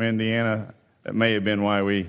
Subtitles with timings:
[0.00, 0.72] Indiana.
[1.02, 2.08] That may have been why we,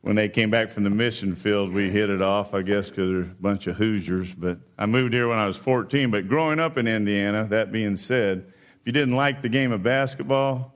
[0.00, 3.10] when they came back from the mission field, we hit it off, I guess, because
[3.10, 4.34] they're a bunch of Hoosiers.
[4.34, 6.10] But I moved here when I was 14.
[6.10, 8.46] But growing up in Indiana, that being said,
[8.80, 10.72] if you didn't like the game of basketball,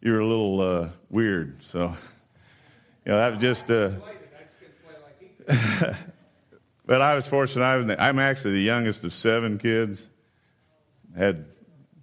[0.00, 1.62] you were a little uh, weird.
[1.62, 1.94] So,
[3.04, 3.70] you know, that was just.
[3.70, 3.90] Uh,
[6.86, 7.64] but I was fortunate.
[7.64, 10.06] I was, I'm actually the youngest of seven kids.
[11.14, 11.44] Had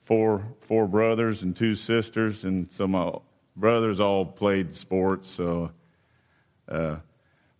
[0.05, 3.11] four four brothers and two sisters, and so my
[3.55, 5.29] brothers all played sports.
[5.29, 5.71] So,
[6.69, 6.97] uh,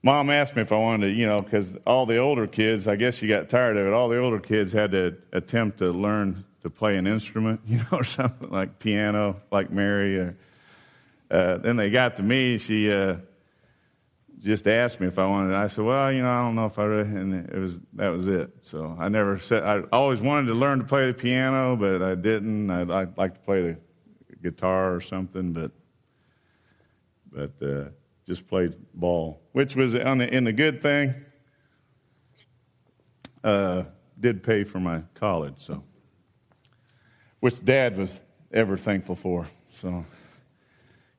[0.04, 2.96] mom asked me if I wanted to, you know, because all the older kids, I
[2.96, 3.94] guess she got tired of it.
[3.94, 8.00] All the older kids had to attempt to learn to play an instrument, you know,
[8.00, 10.20] or something like piano, like Mary.
[10.20, 10.38] Or,
[11.32, 12.58] uh, then they got to me.
[12.58, 13.18] She uh,
[14.46, 15.54] just asked me if I wanted.
[15.54, 15.58] It.
[15.58, 18.10] I said, "Well, you know, I don't know if I." Really, and it was that
[18.10, 18.52] was it.
[18.62, 19.64] So I never said.
[19.64, 22.70] I always wanted to learn to play the piano, but I didn't.
[22.70, 23.78] I'd, I'd like to play the
[24.44, 25.72] guitar or something, but
[27.32, 27.90] but uh,
[28.28, 31.14] just played ball, which was on the, in the good thing.
[33.44, 33.84] Uh,
[34.20, 35.84] did pay for my college, so
[37.40, 38.22] which Dad was
[38.54, 39.48] ever thankful for.
[39.74, 40.06] So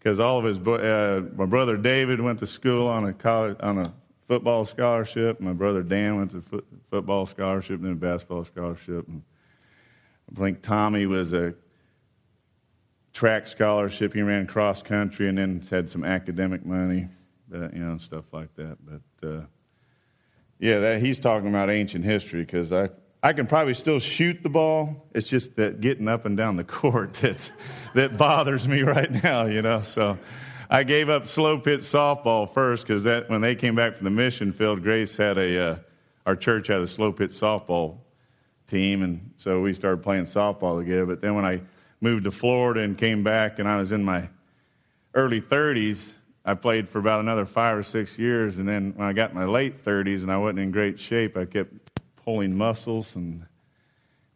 [0.06, 3.78] because all of his uh, my brother David went to school on a college on
[3.78, 3.92] a
[4.28, 5.40] football scholarship.
[5.40, 9.08] My brother Dan went to foot, football scholarship and a basketball scholarship.
[9.08, 9.24] And
[10.30, 11.54] I think Tommy was a
[13.14, 14.14] track scholarship.
[14.14, 17.08] He ran cross country and then had some academic money,
[17.48, 18.76] but, you know, stuff like that.
[18.86, 19.40] But uh,
[20.60, 22.90] yeah, that, he's talking about ancient history because I,
[23.26, 25.04] I can probably still shoot the ball.
[25.12, 27.50] It's just that getting up and down the court that,
[27.96, 29.82] that bothers me right now, you know.
[29.82, 30.16] So
[30.70, 34.10] I gave up slow pitch softball first because that when they came back from the
[34.10, 35.76] mission field, Grace had a, uh,
[36.24, 37.96] our church had a slow pitch softball
[38.68, 41.04] team, and so we started playing softball together.
[41.04, 41.62] But then when I
[42.00, 44.28] moved to Florida and came back, and I was in my
[45.14, 46.12] early 30s.
[46.44, 49.36] I played for about another five or six years, and then when I got in
[49.36, 51.72] my late 30s and I wasn't in great shape, I kept
[52.26, 53.46] pulling muscles and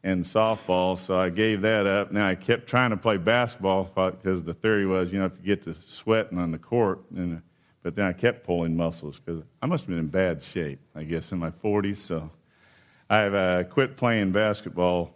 [0.03, 2.11] and softball, so I gave that up.
[2.11, 5.45] Now I kept trying to play basketball because the theory was, you know, if you
[5.45, 7.43] get to sweating on the court, and
[7.83, 11.03] but then I kept pulling muscles because I must have been in bad shape, I
[11.05, 11.97] guess, in my 40s.
[11.97, 12.31] So
[13.09, 15.15] I've uh, quit playing basketball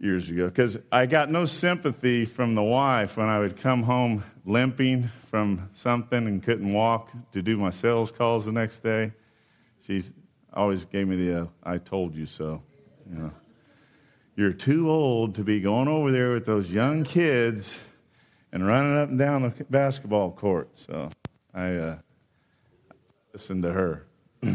[0.00, 4.24] years ago because I got no sympathy from the wife when I would come home
[4.44, 9.12] limping from something and couldn't walk to do my sales calls the next day.
[9.86, 10.02] She
[10.52, 12.62] always gave me the uh, I told you so.
[13.10, 13.32] You know,
[14.36, 17.76] you're too old to be going over there with those young kids
[18.52, 20.68] and running up and down the basketball court.
[20.76, 21.10] So
[21.54, 21.98] I uh,
[23.32, 24.06] listened to her.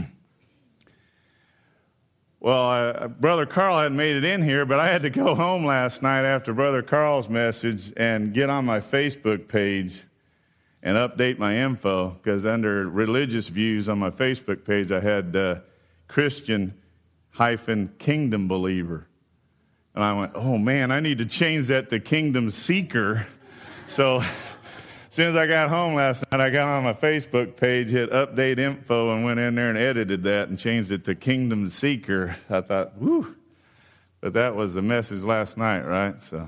[2.44, 5.64] Well, uh, Brother Carl hadn't made it in here, but I had to go home
[5.66, 10.04] last night after Brother Carl's message and get on my Facebook page
[10.82, 15.60] and update my info because under religious views on my Facebook page, I had uh,
[16.14, 16.76] Christian
[17.32, 19.08] hyphen kingdom believer.
[19.96, 23.26] And I went, oh man, I need to change that to kingdom seeker.
[23.88, 24.28] So as
[25.10, 28.60] soon as I got home last night, I got on my Facebook page, hit update
[28.60, 32.36] info, and went in there and edited that and changed it to Kingdom Seeker.
[32.48, 33.36] I thought, whew.
[34.22, 36.22] But that was the message last night, right?
[36.22, 36.48] So,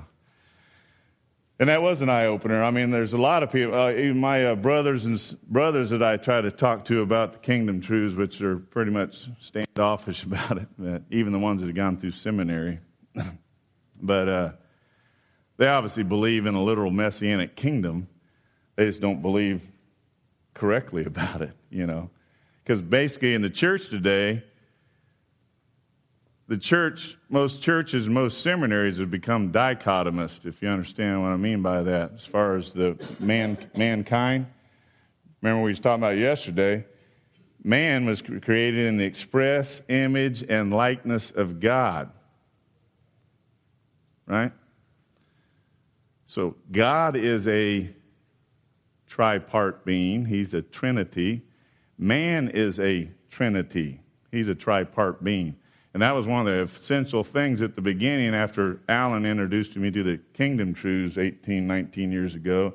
[1.58, 2.62] and that was an eye opener.
[2.62, 6.02] I mean, there's a lot of people, uh, even my uh, brothers and brothers that
[6.02, 10.58] I try to talk to about the kingdom truths, which are pretty much standoffish about
[10.58, 11.02] it.
[11.10, 12.80] even the ones that have gone through seminary,
[14.00, 14.52] but uh,
[15.56, 18.08] they obviously believe in a literal messianic kingdom
[18.76, 19.66] they just don't believe
[20.54, 22.10] correctly about it, you know.
[22.62, 24.44] Because basically, in the church today,
[26.48, 31.60] the church, most churches, most seminaries have become dichotomist, if you understand what I mean
[31.60, 34.46] by that, as far as the man, mankind.
[35.42, 36.84] Remember, we was talking about yesterday.
[37.64, 42.12] Man was created in the express image and likeness of God.
[44.26, 44.52] Right?
[46.26, 47.90] So, God is a
[49.10, 51.42] tripart being, he's a trinity.
[51.98, 54.00] Man is a trinity,
[54.30, 55.56] he's a tripart being.
[55.96, 59.90] And that was one of the essential things at the beginning after Alan introduced me
[59.92, 62.74] to the kingdom truths 18, 19 years ago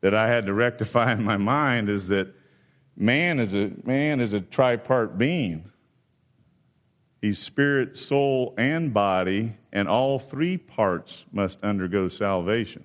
[0.00, 2.34] that I had to rectify in my mind is that
[2.96, 5.70] man is a man is a tripart being.
[7.22, 12.84] He's spirit, soul, and body, and all three parts must undergo salvation.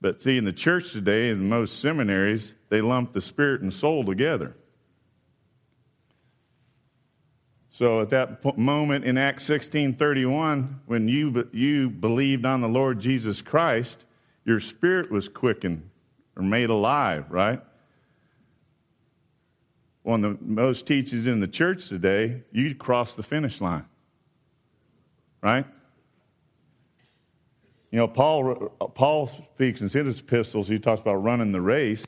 [0.00, 4.04] But see, in the church today, in most seminaries, they lump the spirit and soul
[4.04, 4.54] together.
[7.78, 13.40] So at that moment in Acts 16:31 when you you believed on the Lord Jesus
[13.40, 14.04] Christ,
[14.44, 15.88] your spirit was quickened
[16.34, 17.62] or made alive, right?
[20.02, 23.84] One of the most teachers in the church today, you cross the finish line.
[25.40, 25.64] Right?
[27.92, 32.04] You know, Paul, Paul speaks in his epistles, he talks about running the race.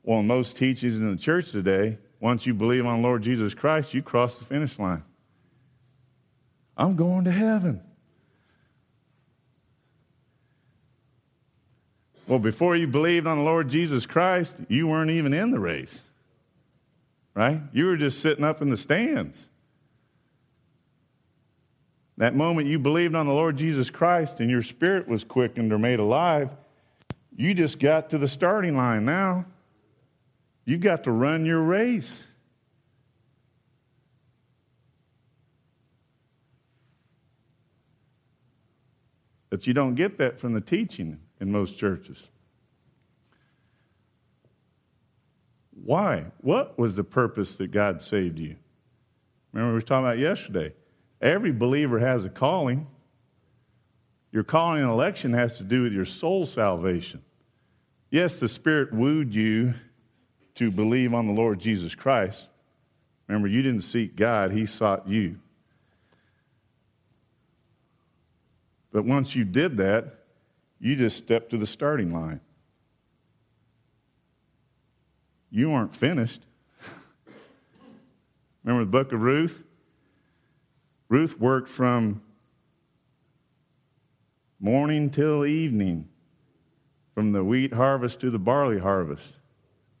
[0.00, 3.92] One Well, most teachings in the church today, once you believe on Lord Jesus Christ,
[3.92, 5.02] you cross the finish line.
[6.74, 7.82] I'm going to heaven.
[12.26, 16.06] Well, before you believed on the Lord Jesus Christ, you weren't even in the race
[17.34, 17.60] right?
[17.72, 19.46] You were just sitting up in the stands.
[22.18, 25.78] That moment you believed on the Lord Jesus Christ and your spirit was quickened or
[25.78, 26.50] made alive,
[27.34, 29.46] you just got to the starting line now.
[30.64, 32.26] You got to run your race.
[39.50, 42.28] But you don't get that from the teaching in most churches.
[45.84, 46.26] Why?
[46.40, 48.56] What was the purpose that God saved you?
[49.52, 50.72] Remember, we were talking about yesterday.
[51.20, 52.86] Every believer has a calling.
[54.30, 57.22] Your calling and election has to do with your soul salvation.
[58.10, 59.74] Yes, the Spirit wooed you
[60.54, 62.48] to believe on the Lord Jesus Christ.
[63.26, 65.38] Remember, you didn't seek God, He sought you.
[68.92, 70.18] But once you did that,
[70.78, 72.40] you just stepped to the starting line.
[75.50, 76.42] You aren't finished.
[78.64, 79.62] Remember the book of Ruth?
[81.08, 82.22] Ruth worked from
[84.58, 86.08] morning till evening,
[87.14, 89.34] from the wheat harvest to the barley harvest.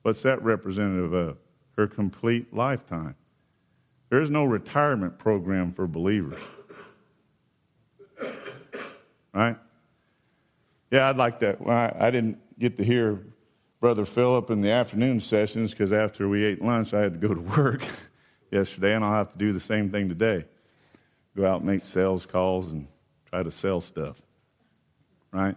[0.02, 1.38] What's that representative of?
[1.76, 3.14] Her complete lifetime.
[4.10, 6.38] There is no retirement program for believers.
[9.32, 9.56] Right?
[10.90, 11.60] Yeah, I'd like that.
[11.60, 13.24] Well, I, I didn't get to hear
[13.80, 17.32] Brother Philip in the afternoon sessions because after we ate lunch, I had to go
[17.32, 17.82] to work
[18.50, 20.44] yesterday, and I'll have to do the same thing today.
[21.34, 22.86] Go out and make sales calls and
[23.30, 24.20] try to sell stuff.
[25.32, 25.56] Right?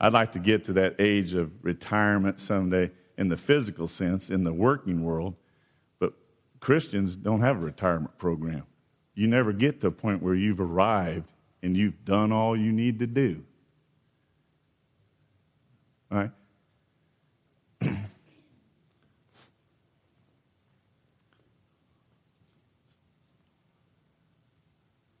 [0.00, 2.90] I'd like to get to that age of retirement someday
[3.20, 5.36] in the physical sense, in the working world,
[5.98, 6.14] but
[6.58, 8.62] Christians don't have a retirement program.
[9.14, 11.30] You never get to a point where you've arrived
[11.62, 13.44] and you've done all you need to do.
[16.10, 16.30] Right?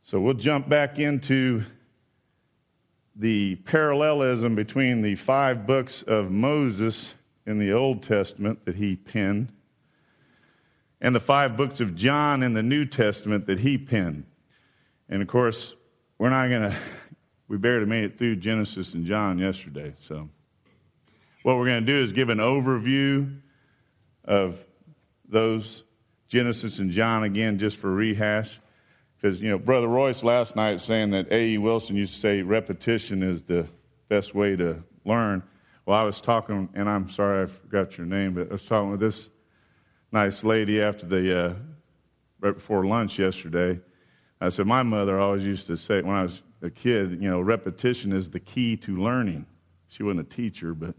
[0.02, 1.64] so we'll jump back into
[3.14, 7.14] the parallelism between the five books of Moses
[7.46, 9.52] in the Old Testament that he penned
[11.00, 14.24] and the five books of John in the New Testament that he penned.
[15.08, 15.74] And of course,
[16.18, 16.76] we're not going to,
[17.48, 20.28] we barely made it through Genesis and John yesterday, so.
[21.42, 23.40] What we're going to do is give an overview
[24.26, 24.62] of
[25.26, 25.84] those
[26.28, 28.60] Genesis and John again, just for rehash.
[29.16, 31.56] Because, you know, Brother Royce last night saying that A.E.
[31.56, 33.66] Wilson used to say repetition is the
[34.08, 35.42] best way to learn.
[35.90, 38.92] Well, I was talking, and I'm sorry I forgot your name, but I was talking
[38.92, 39.28] with this
[40.12, 41.54] nice lady after the, uh,
[42.38, 43.80] right before lunch yesterday.
[44.40, 47.40] I said, my mother always used to say when I was a kid, you know,
[47.40, 49.46] repetition is the key to learning.
[49.88, 50.94] She wasn't a teacher, but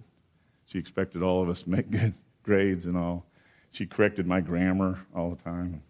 [0.65, 3.25] she expected all of us to make good grades and all.
[3.71, 5.81] She corrected my grammar all the time.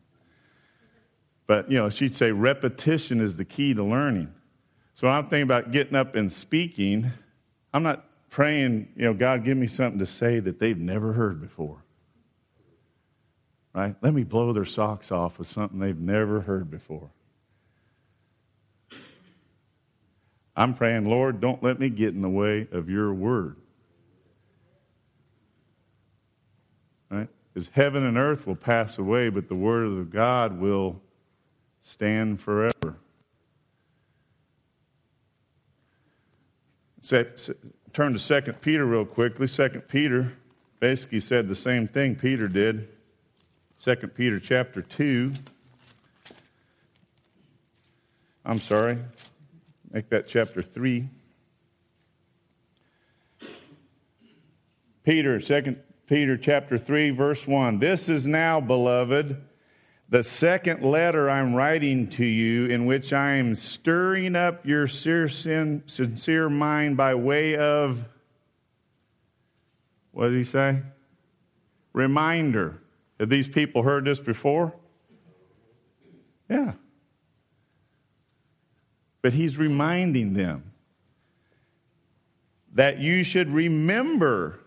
[1.48, 4.32] But, you know, she'd say repetition is the key to learning.
[4.94, 7.12] So when I'm thinking about getting up and speaking,
[7.74, 11.40] I'm not praying, you know, God, give me something to say that they've never heard
[11.40, 11.84] before.
[13.76, 13.96] Right?
[14.02, 17.10] Let me blow their socks off with something they've never heard before.
[20.56, 23.58] I'm praying, Lord, don't let me get in the way of your word.
[27.10, 27.30] Right?
[27.54, 31.02] Because heaven and earth will pass away, but the word of God will
[31.84, 32.98] stand forever.
[37.94, 39.48] Turn to 2 Peter real quickly.
[39.48, 40.34] 2 Peter
[40.80, 42.88] basically said the same thing Peter did.
[43.80, 45.34] 2 Peter chapter 2.
[48.46, 48.98] I'm sorry.
[49.92, 51.10] Make that chapter 3.
[55.04, 55.76] Peter, 2
[56.08, 57.80] Peter chapter 3 verse 1.
[57.80, 59.42] This is now, beloved,
[60.12, 66.50] the second letter I'm writing to you in which I am stirring up your sincere
[66.50, 68.06] mind by way of
[70.12, 70.82] what did he say?
[71.94, 72.82] Reminder.
[73.22, 74.74] Have these people heard this before?
[76.50, 76.74] Yeah.
[79.22, 80.74] But he's reminding them
[82.74, 84.60] that you should remember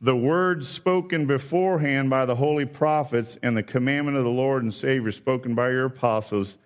[0.00, 4.72] the words spoken beforehand by the holy prophets and the commandment of the Lord and
[4.72, 6.56] Savior spoken by your apostles.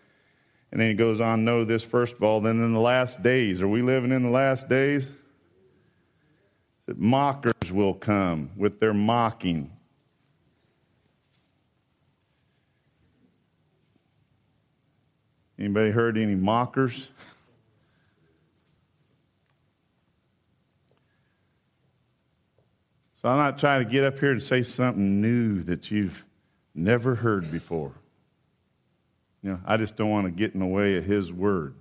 [0.71, 3.61] And then he goes on, know this first of all, then in the last days,
[3.61, 5.09] are we living in the last days?
[6.87, 9.71] That mockers will come with their mocking.
[15.59, 17.09] Anybody heard any mockers?
[23.25, 26.27] So I'm not trying to get up here and say something new that you've
[26.75, 27.93] never heard before.
[29.43, 31.75] You know, I just don't want to get in the way of his word.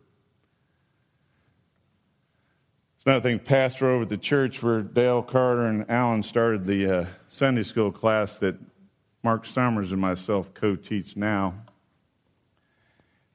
[2.96, 7.00] It's another thing, pastor over at the church where Dale Carter and Alan started the
[7.00, 8.56] uh, Sunday school class that
[9.22, 11.56] Mark Summers and myself co teach now.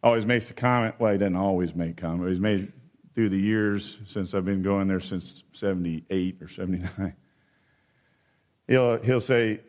[0.03, 0.95] Always makes a comment.
[0.99, 2.73] Well, he doesn't always make comment, but he's made
[3.15, 7.15] through the years since I've been going there since 78 or 79
[8.69, 9.61] he'll, he'll say,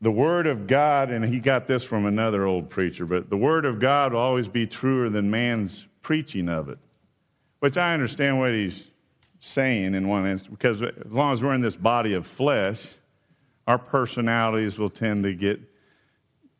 [0.00, 3.66] the Word of God, and he got this from another old preacher, but the Word
[3.66, 6.78] of God will always be truer than man's preaching of it.
[7.58, 8.84] Which I understand what he's
[9.40, 12.94] saying in one instance, because as long as we're in this body of flesh,
[13.66, 15.60] our personalities will tend to get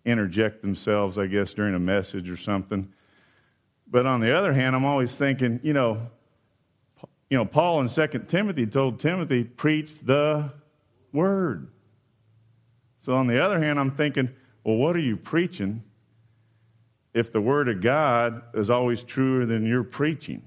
[0.05, 2.93] interject themselves, I guess, during a message or something.
[3.87, 6.01] But on the other hand, I'm always thinking, you know,
[7.29, 10.53] you know, Paul in 2 Timothy told Timothy, preach the
[11.13, 11.69] word.
[13.01, 14.31] So, on the other hand, I'm thinking,
[14.65, 15.83] well, what are you preaching
[17.15, 20.43] if the word of God is always truer than you're preaching?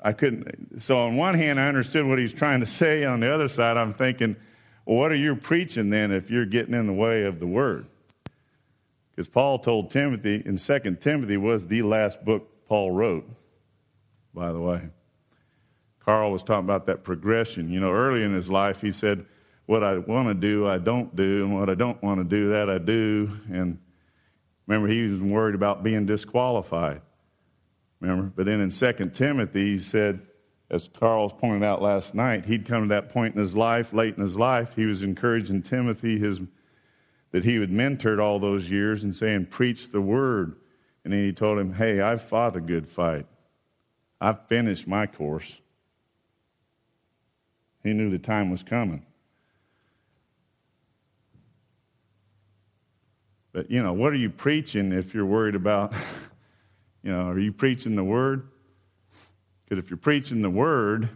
[0.00, 0.82] I couldn't.
[0.82, 3.04] So, on one hand, I understood what he's trying to say.
[3.04, 4.36] On the other side, I'm thinking,
[4.84, 7.86] well, what are you preaching then if you're getting in the way of the word?
[9.10, 13.28] Because Paul told Timothy, in 2 Timothy was the last book Paul wrote,
[14.34, 14.88] by the way.
[16.04, 17.70] Carl was talking about that progression.
[17.70, 19.24] You know, early in his life, he said,
[19.66, 22.50] What I want to do, I don't do, and what I don't want to do,
[22.50, 23.30] that I do.
[23.50, 23.78] And
[24.66, 27.02] remember, he was worried about being disqualified.
[28.00, 28.32] Remember?
[28.34, 30.26] But then in 2 Timothy, he said,
[30.72, 34.16] as Carl's pointed out last night, he'd come to that point in his life, late
[34.16, 36.40] in his life, he was encouraging Timothy his,
[37.30, 40.56] that he had mentored all those years and saying, Preach the word.
[41.04, 43.26] And then he told him, Hey, I've fought a good fight.
[44.18, 45.60] I've finished my course.
[47.82, 49.04] He knew the time was coming.
[53.52, 55.92] But, you know, what are you preaching if you're worried about,
[57.02, 58.48] you know, are you preaching the word?
[59.64, 61.10] Because if you're preaching the word,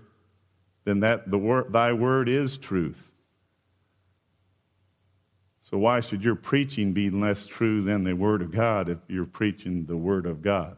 [0.85, 3.11] then that the word, thy word is truth.
[5.63, 9.25] So why should your preaching be less true than the word of God if you're
[9.25, 10.77] preaching the word of God?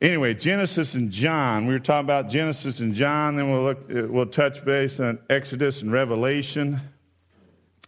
[0.00, 1.66] Anyway, Genesis and John.
[1.66, 5.18] We were talking about Genesis and John, then we'll look uh, we'll touch base on
[5.30, 6.80] Exodus and Revelation,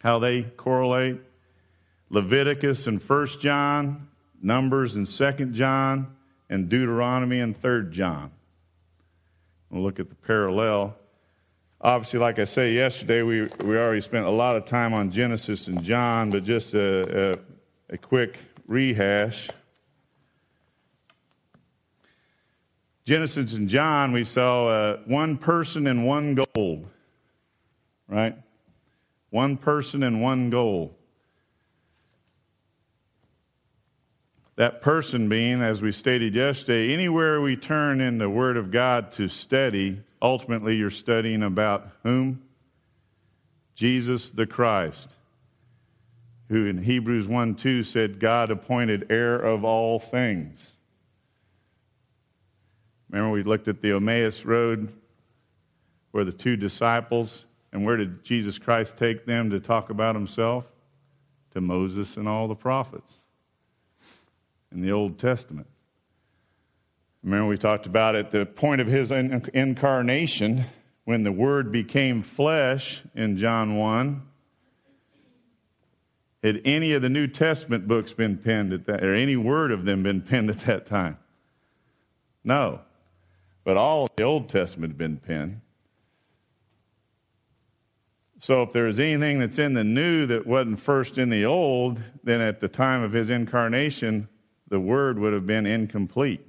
[0.03, 1.21] how they correlate.
[2.09, 4.09] Leviticus and First John,
[4.41, 6.15] Numbers and Second John,
[6.49, 8.31] and Deuteronomy and Third John.
[9.71, 10.97] We'll look at the parallel.
[11.81, 15.67] Obviously, like I say yesterday, we, we already spent a lot of time on Genesis
[15.67, 19.49] and John, but just a, a, a quick rehash.
[23.07, 26.87] Genesis and John, we saw uh, one person and one goal,
[28.09, 28.37] right?
[29.31, 30.99] One person and one goal.
[34.57, 39.13] That person being, as we stated yesterday, anywhere we turn in the Word of God
[39.13, 42.43] to study, ultimately you're studying about whom?
[43.77, 45.11] Jesus the Christ,
[46.49, 50.76] who in Hebrews 1 2 said, God appointed heir of all things.
[53.11, 54.93] Remember, we looked at the Emmaus Road
[56.11, 60.67] where the two disciples, and where did Jesus Christ take them to talk about himself?
[61.53, 63.21] To Moses and all the prophets
[64.73, 65.67] in the Old Testament.
[67.23, 70.67] Remember, we talked about at the point of his incarnation,
[71.05, 74.23] when the Word became flesh in John 1.
[76.43, 79.85] Had any of the New Testament books been penned at that, or any word of
[79.85, 81.19] them been penned at that time?
[82.45, 82.81] No
[83.67, 85.61] but all the Old Testament had been penned.
[88.39, 92.41] So if there's anything that's in the new that wasn't first in the old, then
[92.41, 94.29] at the time of his incarnation,
[94.69, 96.47] the word would have been incomplete.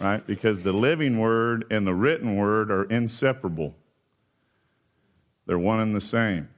[0.00, 0.26] Right?
[0.26, 3.76] Because the living word and the written word are inseparable.
[5.46, 6.48] They're one and the same.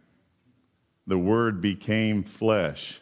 [1.07, 3.01] the Word became flesh.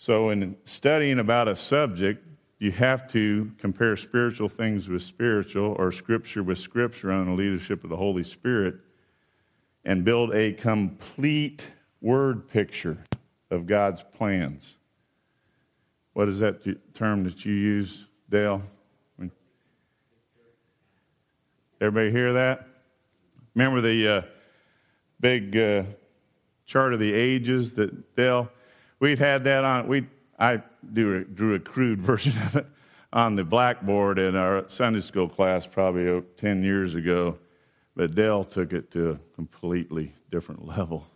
[0.00, 2.24] So, in studying about a subject,
[2.60, 7.82] you have to compare spiritual things with spiritual or scripture with scripture under the leadership
[7.82, 8.76] of the Holy Spirit
[9.84, 11.68] and build a complete
[12.00, 12.98] word picture
[13.50, 14.76] of God's plans.
[16.12, 18.62] What is that term that you use, Dale?
[21.80, 22.68] Everybody hear that?
[23.56, 24.22] Remember the uh,
[25.20, 25.82] big uh,
[26.66, 28.48] chart of the ages that Dale?
[29.00, 29.88] We've had that on.
[29.88, 30.06] We
[30.38, 30.60] I a,
[31.24, 32.66] drew a crude version of it
[33.12, 37.38] on the blackboard in our Sunday school class probably 10 years ago,
[37.96, 41.06] but Dale took it to a completely different level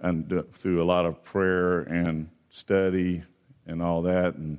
[0.00, 3.22] and uh, through a lot of prayer and study
[3.66, 4.34] and all that.
[4.34, 4.58] And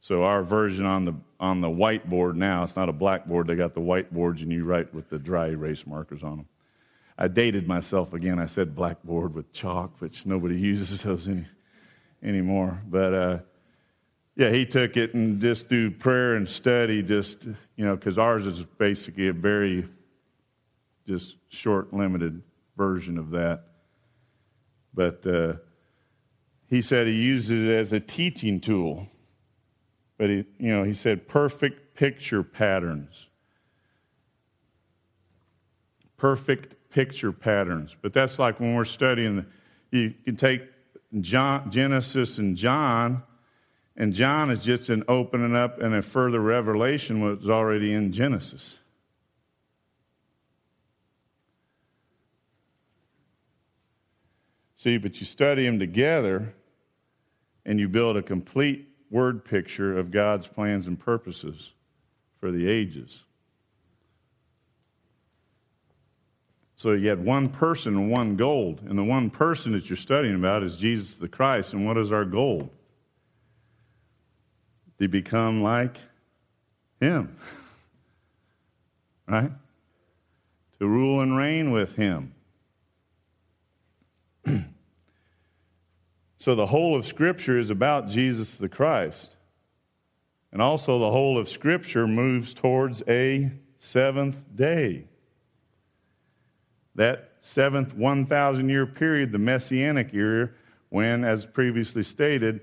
[0.00, 3.48] so our version on the on the whiteboard now, it's not a blackboard.
[3.48, 6.48] They got the whiteboards, and you write with the dry erase markers on them.
[7.18, 8.38] I dated myself again.
[8.38, 11.46] I said blackboard with chalk, which nobody uses those any,
[12.24, 12.82] anymore.
[12.86, 13.38] But uh,
[14.36, 17.44] yeah, he took it and just through prayer and study, just
[17.76, 19.84] you know, because ours is basically a very
[21.06, 22.42] just short, limited
[22.76, 23.64] version of that.
[24.94, 25.54] But uh,
[26.68, 29.08] he said he used it as a teaching tool.
[30.16, 33.26] But he, you know, he said perfect picture patterns.
[36.16, 37.96] Perfect picture patterns.
[38.00, 39.44] But that's like when we're studying,
[39.90, 40.62] you can take
[41.22, 43.22] John, Genesis and John,
[43.96, 48.78] and John is just an opening up and a further revelation was already in Genesis.
[54.76, 56.54] See, but you study them together
[57.64, 61.72] and you build a complete word picture of God's plans and purposes
[62.38, 63.24] for the ages.
[66.84, 68.78] So you had one person and one goal.
[68.86, 71.72] And the one person that you're studying about is Jesus the Christ.
[71.72, 72.70] And what is our goal?
[74.98, 75.96] To become like
[77.00, 77.34] Him.
[79.26, 79.50] right?
[80.78, 82.34] To rule and reign with Him.
[86.36, 89.34] So the whole of Scripture is about Jesus the Christ.
[90.52, 95.06] And also, the whole of Scripture moves towards a seventh day.
[96.94, 100.50] That seventh 1,000 year period, the Messianic era,
[100.88, 102.60] when, as previously stated,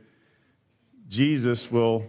[1.08, 2.06] Jesus will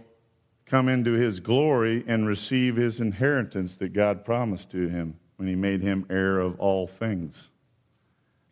[0.65, 5.55] come into his glory and receive his inheritance that God promised to him when he
[5.55, 7.49] made him heir of all things.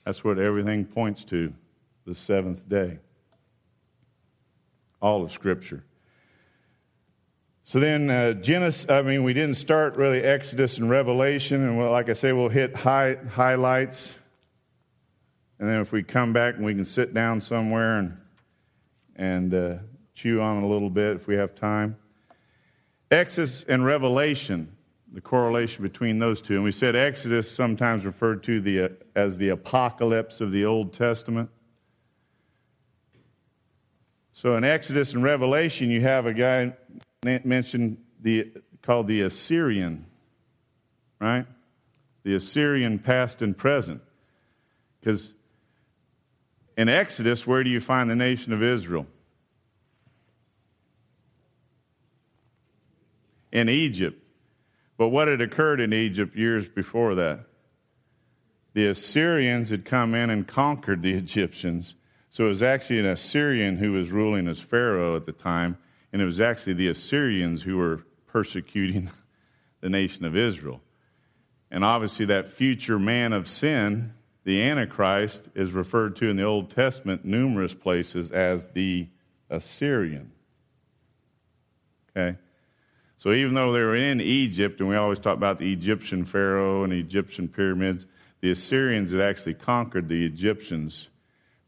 [0.05, 1.53] That's what everything points to
[2.05, 2.99] the seventh day
[5.01, 5.83] all of Scripture.
[7.63, 11.91] So then, uh, Genesis, I mean, we didn't start really Exodus and Revelation, and well,
[11.91, 14.17] like I say, we'll hit high, highlights.
[15.59, 18.17] And then if we come back and we can sit down somewhere and,
[19.15, 19.75] and uh,
[20.15, 21.97] chew on a little bit if we have time.
[23.11, 24.75] Exodus and Revelation,
[25.11, 26.55] the correlation between those two.
[26.55, 30.93] And we said Exodus sometimes referred to the, uh, as the apocalypse of the Old
[30.93, 31.51] Testament.
[34.33, 36.73] So in Exodus and Revelation, you have a guy
[37.23, 40.05] mentioned the, called the Assyrian,
[41.19, 41.45] right?
[42.23, 44.01] The Assyrian past and present.
[44.99, 45.33] Because
[46.77, 49.07] in Exodus, where do you find the nation of Israel?
[53.51, 54.23] In Egypt.
[54.97, 57.45] But what had occurred in Egypt years before that?
[58.73, 61.95] The Assyrians had come in and conquered the Egyptians
[62.31, 65.77] so it was actually an Assyrian who was ruling as Pharaoh at the time,
[66.11, 69.09] and it was actually the Assyrians who were persecuting
[69.81, 70.81] the nation of Israel.
[71.69, 76.69] And obviously, that future man of sin, the Antichrist, is referred to in the Old
[76.69, 79.07] Testament numerous places as the
[79.49, 80.31] Assyrian.
[82.09, 82.37] Okay?
[83.17, 86.83] So even though they were in Egypt, and we always talk about the Egyptian Pharaoh
[86.83, 88.07] and Egyptian pyramids,
[88.41, 91.07] the Assyrians had actually conquered the Egyptians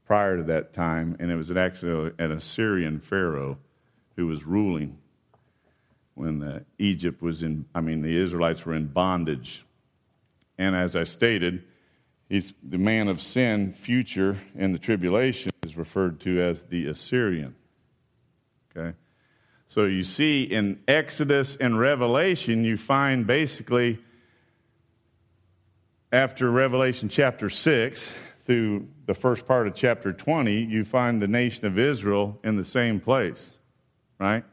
[0.05, 3.59] prior to that time, and it was actually an Assyrian Pharaoh
[4.15, 4.97] who was ruling
[6.15, 9.65] when uh, Egypt was in, I mean, the Israelites were in bondage.
[10.57, 11.63] And as I stated,
[12.29, 17.55] he's the man of sin, future in the tribulation, is referred to as the Assyrian.
[18.75, 18.95] Okay?
[19.67, 23.99] So you see in Exodus and Revelation, you find basically
[26.11, 31.65] after Revelation chapter 6, through the first part of chapter 20, you find the nation
[31.65, 33.57] of Israel in the same place,
[34.23, 34.45] right?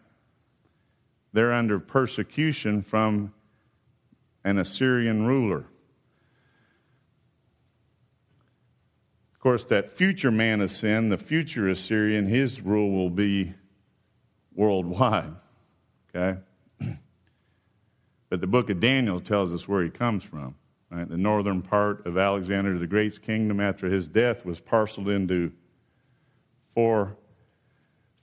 [1.32, 3.32] They're under persecution from
[4.42, 5.66] an Assyrian ruler.
[9.32, 13.54] Of course, that future man of sin, the future Assyrian, his rule will be
[14.56, 15.36] worldwide.
[16.12, 16.40] Okay?
[18.28, 20.56] but the book of Daniel tells us where he comes from.
[20.90, 21.08] Right?
[21.08, 25.52] The northern part of Alexander the Great's kingdom after his death was parceled into
[26.74, 27.16] four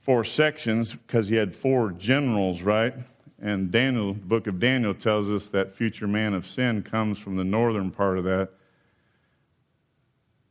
[0.08, 2.94] four sections because he had four generals, right?
[3.42, 7.36] And Daniel, the book of Daniel tells us that future man of sin comes from
[7.36, 8.48] the northern part of that.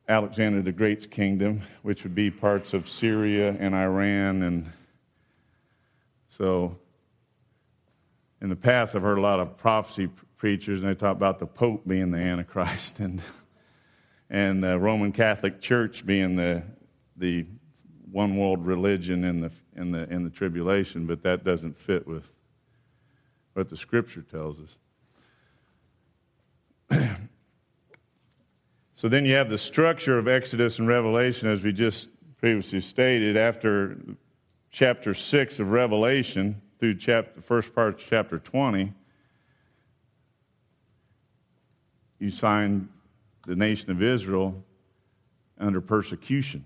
[0.07, 4.43] Alexander the Great's kingdom, which would be parts of Syria and Iran.
[4.43, 4.71] And
[6.29, 6.77] so
[8.39, 11.47] in the past, I've heard a lot of prophecy preachers, and they talk about the
[11.47, 13.23] Pope being the Antichrist and,
[14.29, 16.61] and the Roman Catholic Church being the,
[17.15, 17.47] the
[18.11, 22.29] one world religion in the, in, the, in the tribulation, but that doesn't fit with
[23.53, 24.77] what the scripture tells us.
[28.93, 33.35] so then you have the structure of Exodus and Revelation, as we just previously stated.
[33.35, 33.97] After
[34.71, 38.93] chapter 6 of Revelation through chapter, the first part of chapter 20,
[42.19, 42.87] you find
[43.45, 44.63] the nation of Israel
[45.59, 46.63] under persecution,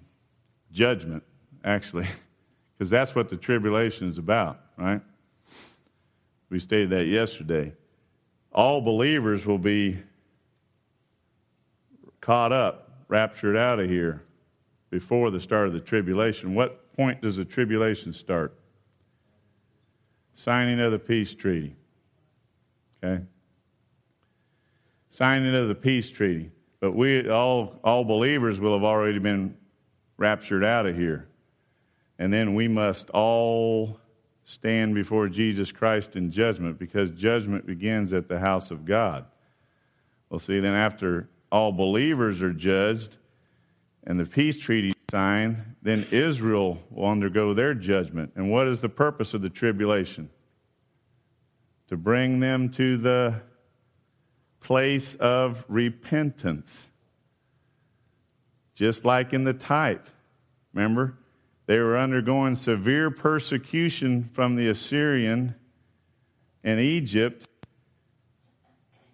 [0.72, 1.24] judgment,
[1.64, 2.08] actually,
[2.78, 5.02] because that's what the tribulation is about, right?
[6.50, 7.74] We stated that yesterday.
[8.52, 10.00] All believers will be
[12.20, 14.24] caught up, raptured out of here
[14.90, 16.54] before the start of the tribulation.
[16.54, 18.54] What point does the tribulation start?
[20.34, 21.76] Signing of the peace treaty.
[23.04, 23.24] Okay?
[25.10, 26.52] Signing of the peace treaty.
[26.80, 29.56] But we, all, all believers, will have already been
[30.18, 31.28] raptured out of here.
[32.22, 33.98] And then we must all
[34.46, 39.26] stand before Jesus Christ in judgment because judgment begins at the house of God.
[40.30, 43.18] Well, see, then after all believers are judged
[44.04, 48.34] and the peace treaty signed, then Israel will undergo their judgment.
[48.36, 50.30] And what is the purpose of the tribulation?
[51.88, 53.42] To bring them to the
[54.60, 56.88] place of repentance.
[58.76, 60.08] Just like in the type.
[60.72, 61.18] Remember?
[61.66, 65.56] They were undergoing severe persecution from the Assyrian
[66.64, 67.48] in Egypt,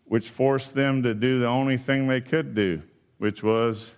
[0.06, 2.82] which forced them to do the only thing they could do,
[3.18, 3.94] which was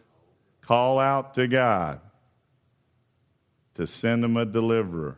[0.61, 2.01] call out to God
[3.75, 5.17] to send them a deliverer.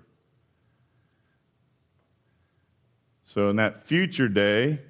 [3.23, 4.81] So, in that future day,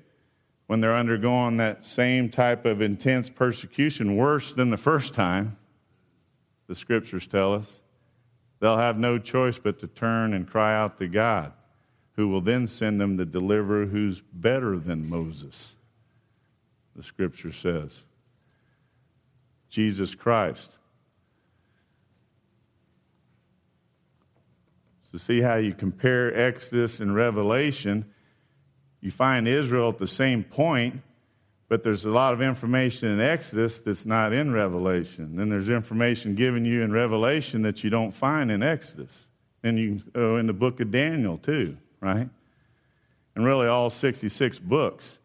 [0.66, 5.58] when they're undergoing that same type of intense persecution, worse than the first time,
[6.68, 7.81] the scriptures tell us,
[8.62, 11.52] They'll have no choice but to turn and cry out to God,
[12.14, 15.74] who will then send them the deliverer who's better than Moses,
[16.96, 18.04] the scripture says.
[19.68, 20.72] Jesus Christ.
[25.12, 28.06] So, see how you compare Exodus and Revelation.
[29.02, 31.02] You find Israel at the same point
[31.72, 35.38] but there's a lot of information in Exodus that's not in Revelation.
[35.38, 39.26] Then there's information given you in Revelation that you don't find in Exodus.
[39.64, 42.28] And you oh, in the book of Daniel too, right?
[43.36, 45.18] And really all 66 books.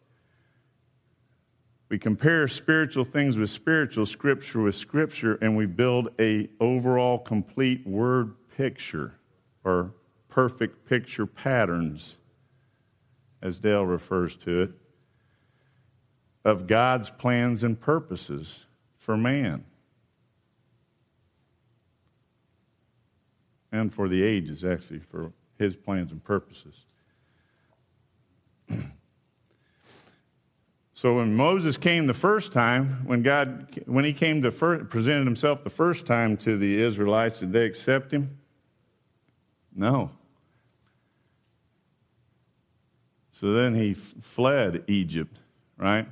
[1.88, 7.84] We compare spiritual things with spiritual, scripture with scripture, and we build a overall complete
[7.84, 9.14] word picture
[9.64, 9.94] or
[10.28, 12.18] perfect picture patterns,
[13.42, 14.70] as Dale refers to it
[16.46, 19.64] of God's plans and purposes for man
[23.72, 26.84] and for the ages, actually, for his plans and purposes.
[30.94, 35.24] so when Moses came the first time, when God, when he came to first, presented
[35.24, 38.38] himself the first time to the Israelites, did they accept him?
[39.74, 40.12] No.
[43.32, 45.40] So then he fled Egypt,
[45.76, 46.06] right?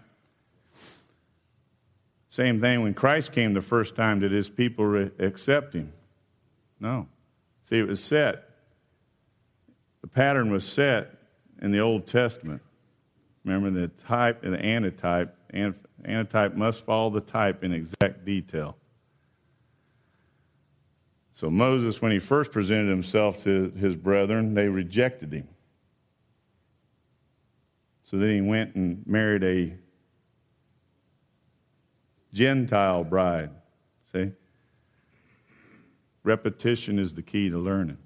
[2.35, 5.93] Same thing when Christ came the first time, did his people re- accept him?
[6.81, 7.07] No.
[7.63, 8.51] See, it was set.
[10.01, 11.15] The pattern was set
[11.63, 12.61] in the Old Testament.
[13.45, 15.33] Remember the type and the antitype.
[16.05, 18.77] Antitype must follow the type in exact detail.
[21.31, 25.47] So Moses, when he first presented himself to his brethren, they rejected him.
[28.03, 29.84] So then he went and married a
[32.35, 33.51] Gentile bride.
[34.13, 34.33] See?
[36.25, 37.99] Repetition is the key to learning.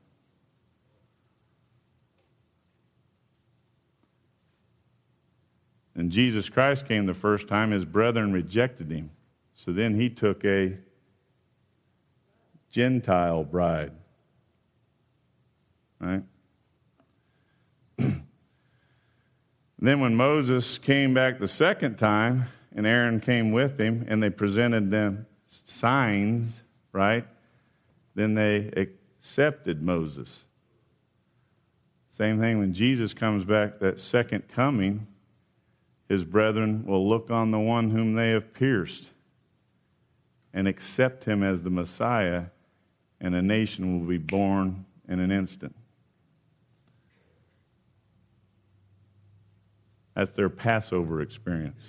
[5.94, 9.10] And Jesus Christ came the first time, his brethren rejected him.
[9.54, 10.76] So then he took a
[12.70, 13.92] Gentile bride.
[15.98, 16.22] Right?
[17.98, 24.30] then, when Moses came back the second time, and Aaron came with him, and they
[24.30, 27.26] presented them signs, right?
[28.14, 30.44] Then they accepted Moses.
[32.10, 35.06] Same thing when Jesus comes back, that second coming,
[36.08, 39.10] his brethren will look on the one whom they have pierced
[40.52, 42.46] and accept him as the Messiah,
[43.20, 45.74] and a nation will be born in an instant.
[50.14, 51.88] That's their Passover experience.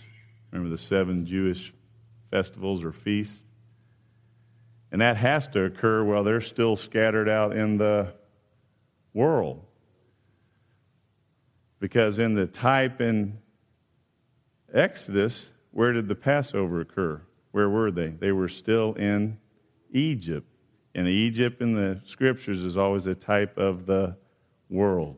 [0.51, 1.73] Remember the seven Jewish
[2.31, 3.43] festivals or feasts?
[4.91, 8.13] And that has to occur while they're still scattered out in the
[9.13, 9.65] world.
[11.79, 13.37] Because in the type in
[14.73, 17.21] Exodus, where did the Passover occur?
[17.51, 18.09] Where were they?
[18.09, 19.37] They were still in
[19.91, 20.47] Egypt.
[20.95, 24.17] And Egypt in the scriptures is always a type of the
[24.69, 25.17] world.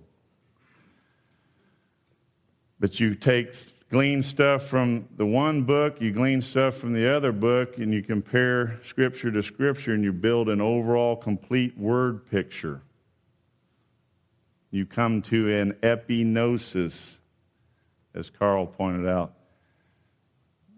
[2.80, 3.56] But you take
[3.91, 8.01] glean stuff from the one book, you glean stuff from the other book, and you
[8.01, 12.82] compare scripture to scripture, and you build an overall complete word picture.
[14.71, 17.17] You come to an epignosis,
[18.15, 19.34] as Carl pointed out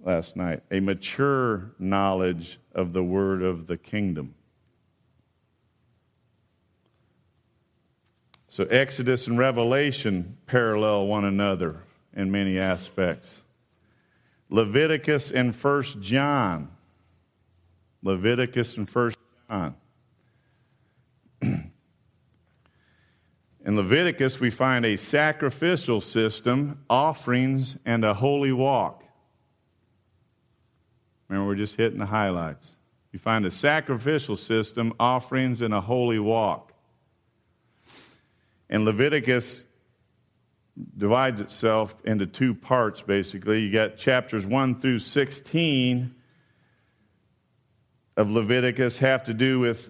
[0.04, 4.34] last night, a mature knowledge of the word of the kingdom.
[8.50, 11.84] So, Exodus and Revelation parallel one another
[12.16, 13.42] in many aspects.
[14.50, 16.70] Leviticus and First John.
[18.02, 19.18] Leviticus and First
[19.50, 19.76] John.
[21.42, 21.72] in
[23.66, 29.04] Leviticus, we find a sacrificial system, offerings, and a holy walk.
[31.28, 32.76] Remember, we're just hitting the highlights.
[33.12, 36.74] You find a sacrificial system, offerings, and a holy walk.
[38.70, 39.63] In Leviticus,
[40.98, 43.62] divides itself into two parts, basically.
[43.62, 46.16] You got chapters 1 through 16
[48.16, 49.90] of Leviticus have to do with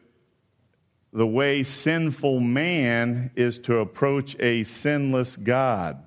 [1.12, 6.02] the way sinful man is to approach a sinless God.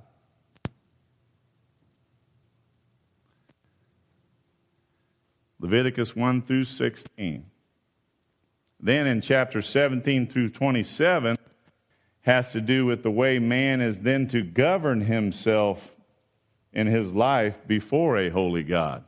[5.61, 7.47] Leviticus 1 through 16.
[8.79, 11.37] Then in chapter 17 through 27,
[12.27, 15.95] has to do with the way man is then to govern himself
[16.73, 19.05] in his life before a holy God.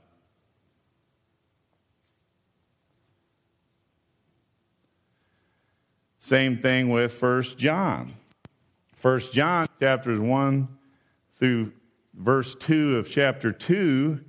[6.21, 8.15] Same thing with First John.
[8.95, 10.69] First John chapters 1
[11.35, 11.73] through
[12.15, 14.21] verse 2 of chapter 2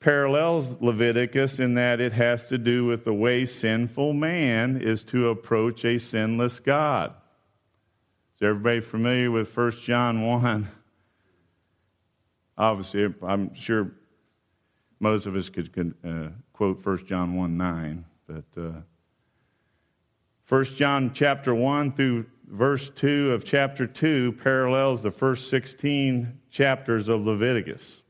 [0.00, 5.30] parallels Leviticus in that it has to do with the way sinful man is to
[5.30, 7.14] approach a sinless God.
[8.36, 10.68] Is everybody familiar with 1 John 1?
[12.58, 13.92] Obviously, I'm sure
[15.00, 18.72] most of us could, uh, quote 1 John 1 9, but uh,
[20.50, 27.08] 1 John chapter 1 through verse 2 of chapter 2 parallels the first 16 chapters
[27.08, 28.02] of Leviticus.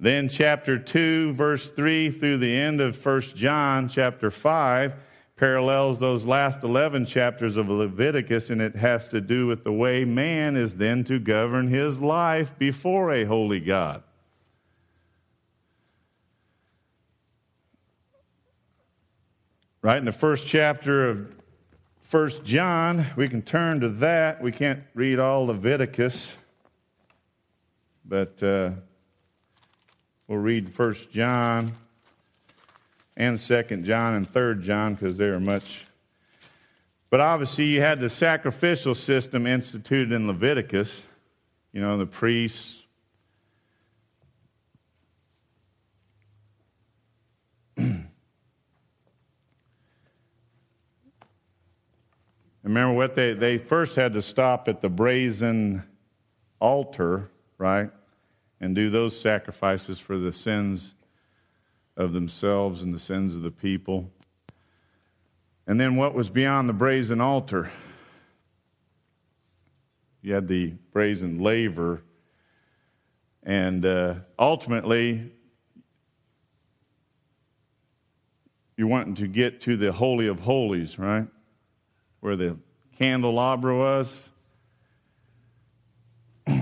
[0.00, 4.94] Then chapter 2, verse 3 through the end of 1 John chapter 5
[5.38, 10.04] parallels those last 11 chapters of Leviticus, and it has to do with the way
[10.04, 14.02] man is then to govern his life before a holy God.
[19.80, 21.36] Right in the first chapter of
[22.02, 24.42] First John, we can turn to that.
[24.42, 26.34] We can't read all Leviticus,
[28.04, 28.70] but uh,
[30.26, 31.74] we'll read First John
[33.18, 35.84] and Second John and Third John because they are much.
[37.10, 41.04] But obviously, you had the sacrificial system instituted in Leviticus.
[41.72, 42.80] You know, the priests.
[52.62, 55.82] Remember what they, they first had to stop at the brazen
[56.60, 57.90] altar, right?
[58.60, 60.94] And do those sacrifices for the sins
[61.98, 64.10] of themselves and the sins of the people.
[65.66, 67.70] And then what was beyond the brazen altar?
[70.22, 72.02] You had the brazen laver.
[73.42, 75.32] And uh, ultimately,
[78.76, 81.26] you're wanting to get to the Holy of Holies, right?
[82.20, 82.58] Where the
[82.96, 84.22] candelabra was.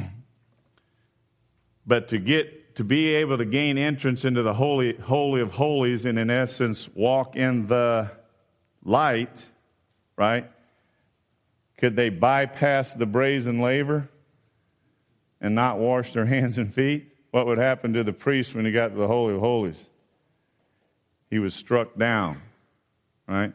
[1.86, 6.04] but to get to be able to gain entrance into the holy, holy of holies
[6.04, 8.10] and in essence walk in the
[8.84, 9.46] light,
[10.16, 10.50] right?
[11.78, 14.08] Could they bypass the brazen laver
[15.40, 17.12] and not wash their hands and feet?
[17.30, 19.82] What would happen to the priest when he got to the Holy of Holies?
[21.30, 22.40] He was struck down,
[23.26, 23.52] right?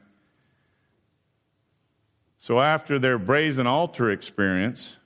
[2.40, 4.98] So after their brazen altar experience,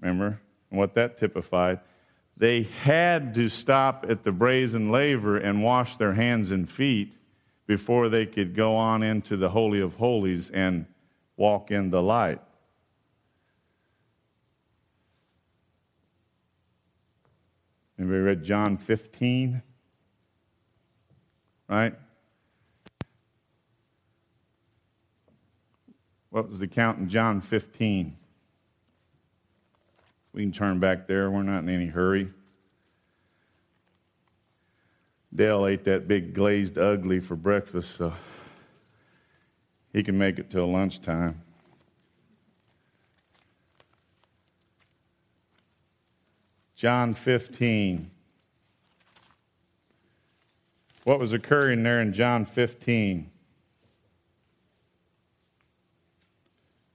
[0.00, 1.80] remember what that typified,
[2.38, 7.12] they had to stop at the brazen laver and wash their hands and feet
[7.66, 10.86] before they could go on into the Holy of Holies and
[11.36, 12.40] walk in the light.
[17.98, 19.62] Anybody read John 15?
[21.68, 21.94] Right?
[26.30, 28.17] What was the count in John 15?
[30.32, 31.30] We can turn back there.
[31.30, 32.30] We're not in any hurry.
[35.34, 38.14] Dale ate that big glazed ugly for breakfast, so
[39.92, 41.42] he can make it till lunchtime.
[46.74, 48.08] John 15.
[51.04, 53.30] What was occurring there in John 15?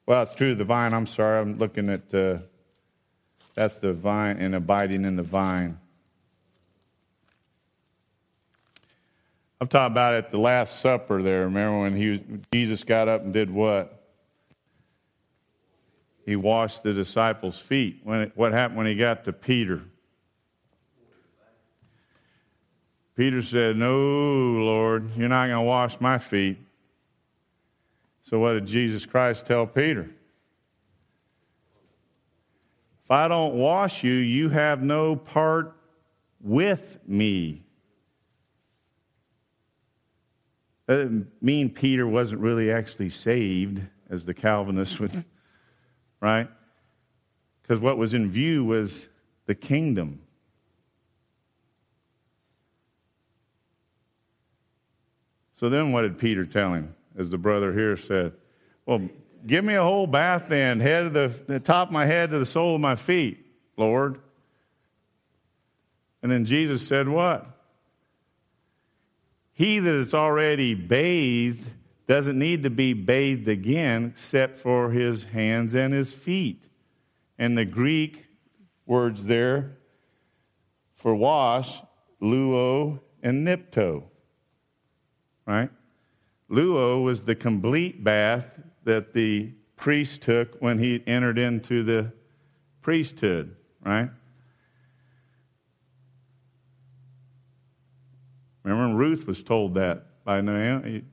[0.05, 0.93] Well, it's true, the vine.
[0.93, 2.37] I'm sorry, I'm looking at, uh,
[3.55, 5.79] that's the vine and abiding in the vine.
[9.61, 11.43] I'm talking about at the Last Supper there.
[11.43, 14.03] Remember when he, Jesus got up and did what?
[16.25, 18.01] He washed the disciples' feet.
[18.03, 19.83] When it, what happened when he got to Peter?
[23.15, 26.57] Peter said, No, Lord, you're not going to wash my feet.
[28.23, 30.09] So, what did Jesus Christ tell Peter?
[33.03, 35.75] If I don't wash you, you have no part
[36.39, 37.63] with me.
[40.85, 45.25] That didn't mean Peter wasn't really actually saved, as the Calvinists would,
[46.21, 46.47] right?
[47.61, 49.07] Because what was in view was
[49.45, 50.19] the kingdom.
[55.55, 56.95] So then what did Peter tell him?
[57.17, 58.33] As the brother here said,
[58.85, 59.09] Well,
[59.45, 62.39] give me a whole bath then, head of the, the top of my head to
[62.39, 63.45] the sole of my feet,
[63.77, 64.19] Lord.
[66.21, 67.47] And then Jesus said, What?
[69.53, 71.69] He that is already bathed
[72.07, 76.67] doesn't need to be bathed again except for his hands and his feet.
[77.37, 78.25] And the Greek
[78.85, 79.77] words there
[80.95, 81.81] for wash,
[82.21, 84.03] luo and nipto.
[85.45, 85.69] Right?
[86.49, 92.11] Luo was the complete bath that the priest took when he entered into the
[92.81, 94.09] priesthood, right?
[98.63, 101.03] Remember, Ruth was told that by Naomi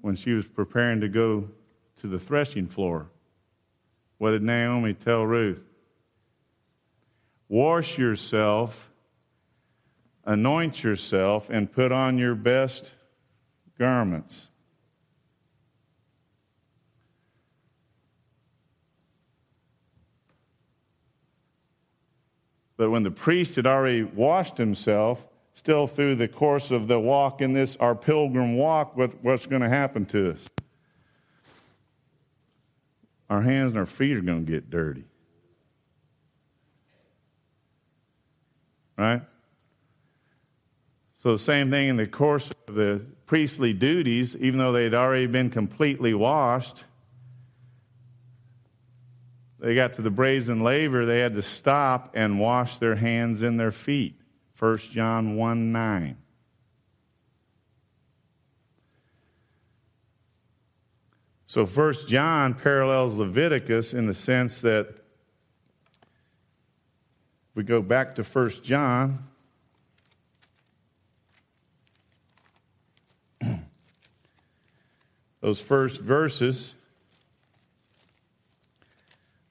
[0.00, 1.48] when she was preparing to go
[1.96, 3.10] to the threshing floor.
[4.18, 5.62] What did Naomi tell Ruth?
[7.48, 8.90] Wash yourself,
[10.24, 12.92] anoint yourself, and put on your best
[13.78, 14.48] garments.
[22.76, 27.40] But when the priest had already washed himself, still through the course of the walk
[27.40, 30.46] in this, our pilgrim walk, what, what's going to happen to us?
[33.30, 35.04] Our hands and our feet are going to get dirty.
[38.96, 39.22] Right?
[41.16, 44.94] So, the same thing in the course of the priestly duties, even though they had
[44.94, 46.84] already been completely washed,
[49.58, 53.58] they got to the brazen laver, they had to stop and wash their hands and
[53.58, 54.20] their feet.
[54.58, 56.16] 1 John 1 9.
[61.46, 64.88] So 1 John parallels Leviticus in the sense that
[67.54, 69.26] we go back to 1 John.
[75.40, 76.74] Those first verses.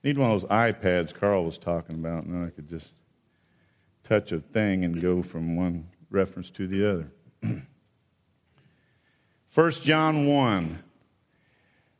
[0.05, 2.93] Need one of those iPads Carl was talking about, and then I could just
[4.03, 7.11] touch a thing and go from one reference to the other.
[9.55, 10.83] 1 John 1.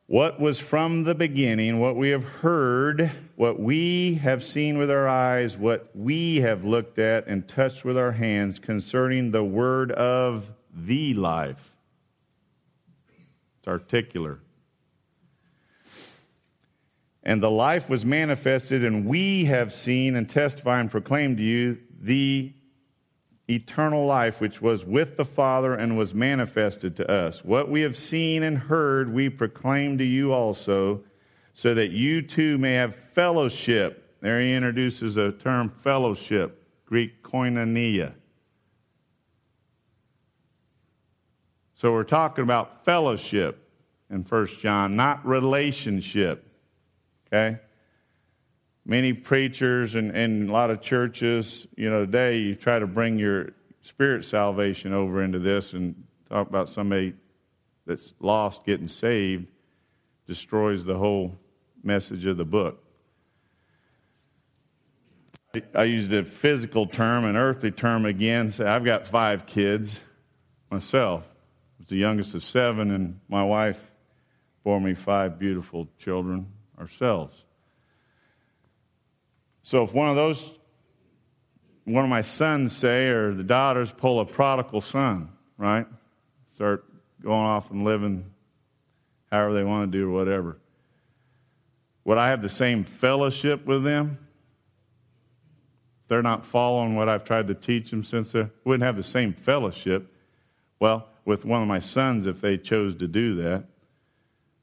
[0.06, 5.08] What was from the beginning, what we have heard, what we have seen with our
[5.08, 10.52] eyes, what we have looked at and touched with our hands concerning the word of
[10.72, 11.76] the life.
[13.58, 14.42] It's articular.
[17.26, 21.80] And the life was manifested, and we have seen and testify and proclaim to you
[22.00, 22.54] the
[23.50, 27.44] eternal life which was with the Father and was manifested to us.
[27.44, 31.04] What we have seen and heard, we proclaim to you also,
[31.54, 34.16] so that you too may have fellowship.
[34.22, 38.14] There he introduces a term fellowship, Greek koinonia.
[41.74, 43.70] So we're talking about fellowship
[44.10, 46.45] in 1 John, not relationship.
[47.28, 47.60] Okay?
[48.86, 53.18] many preachers and, and a lot of churches, you know, today you try to bring
[53.18, 53.50] your
[53.82, 57.14] spirit salvation over into this and talk about somebody
[57.86, 59.48] that's lost getting saved
[60.28, 61.36] destroys the whole
[61.84, 62.82] message of the book.
[65.74, 68.52] I used a physical term, an earthly term again.
[68.52, 70.02] Say, I've got five kids
[70.70, 71.24] myself.
[71.32, 73.90] I was the youngest of seven, and my wife
[74.64, 76.48] bore me five beautiful children
[76.80, 77.44] ourselves.
[79.64, 80.48] So if one of those,
[81.86, 85.88] one of my sons, say, or the daughters pull a prodigal son, right?
[86.54, 86.86] Start
[87.22, 88.26] going off and living
[89.32, 90.58] however they want to do or whatever.
[92.04, 94.20] Would I have the same fellowship with them?
[96.04, 99.04] If they're not following what I've tried to teach them since they wouldn't have the
[99.04, 100.14] same fellowship.
[100.80, 103.66] Well, with one of my sons if they chose to do that.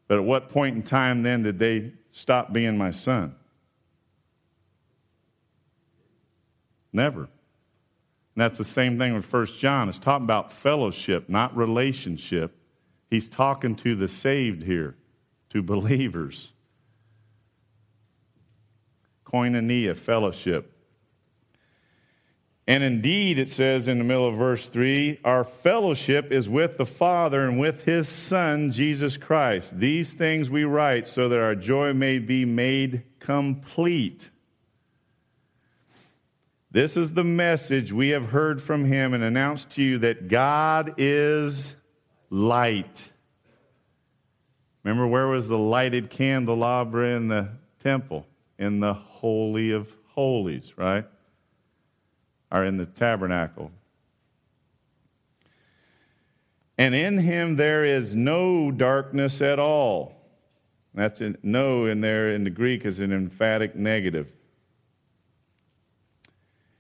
[0.07, 3.35] But at what point in time then did they stop being my son?
[6.93, 7.23] Never.
[7.23, 7.31] And
[8.37, 9.89] that's the same thing with First John.
[9.89, 12.57] It's talking about fellowship, not relationship.
[13.11, 14.97] He's talking to the saved here,
[15.51, 16.53] to believers.
[19.25, 20.72] Koinonia, fellowship.
[22.67, 26.87] And indeed, it says in the middle of verse 3 our fellowship is with the
[26.87, 29.79] Father and with his Son, Jesus Christ.
[29.79, 34.31] These things we write so that our joy may be made complete.
[36.71, 40.95] This is the message we have heard from him and announced to you that God
[40.99, 41.75] is
[42.31, 43.11] light.
[44.83, 47.51] Remember, where was the lighted candelabra in the
[47.81, 48.27] temple?
[48.59, 51.05] In the Holy of Holies, right?
[52.53, 53.73] Or in the tabernacle.
[56.77, 60.15] And in him there is no darkness at all.
[60.95, 64.29] That's in, no in there in the Greek is an emphatic negative.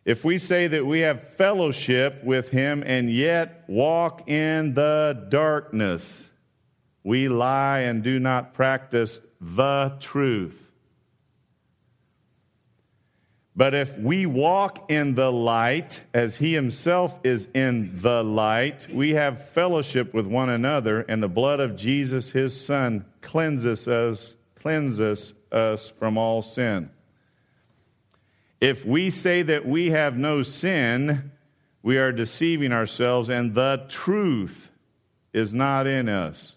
[0.05, 6.29] If we say that we have fellowship with him and yet walk in the darkness,
[7.05, 10.61] we lie and do not practice the truth.
[13.55, 19.11] But if we walk in the light, as he himself is in the light, we
[19.11, 25.34] have fellowship with one another, and the blood of Jesus, his son, cleanses us, cleanses
[25.50, 26.88] us from all sin.
[28.59, 31.32] If we say that we have no sin,
[31.82, 34.70] we are deceiving ourselves, and the truth
[35.34, 36.57] is not in us.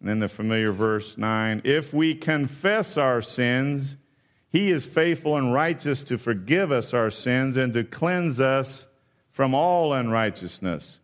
[0.00, 3.96] And then the familiar verse 9 If we confess our sins,
[4.50, 8.86] he is faithful and righteous to forgive us our sins and to cleanse us
[9.30, 10.98] from all unrighteousness.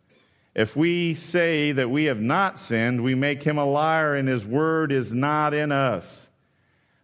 [0.53, 4.45] If we say that we have not sinned, we make him a liar, and his
[4.45, 6.29] word is not in us.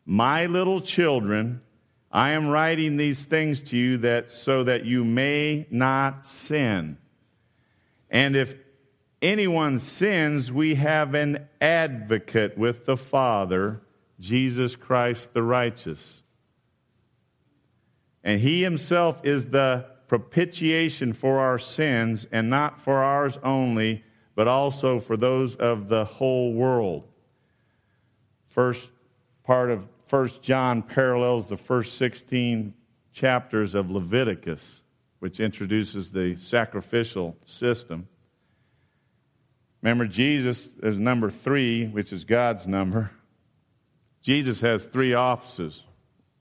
[0.05, 1.61] My little children,
[2.11, 6.97] I am writing these things to you that so that you may not sin.
[8.09, 8.55] And if
[9.21, 13.81] anyone sins, we have an advocate with the Father,
[14.19, 16.22] Jesus Christ the righteous.
[18.23, 24.03] And he himself is the propitiation for our sins, and not for ours only,
[24.35, 27.07] but also for those of the whole world.
[28.47, 28.87] First
[29.43, 32.75] part of First John parallels the first 16
[33.13, 34.83] chapters of Leviticus,
[35.17, 38.07] which introduces the sacrificial system.
[39.81, 43.11] Remember, Jesus is number three, which is God's number.
[44.21, 45.81] Jesus has three offices.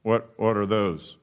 [0.03, 1.17] What, what are those?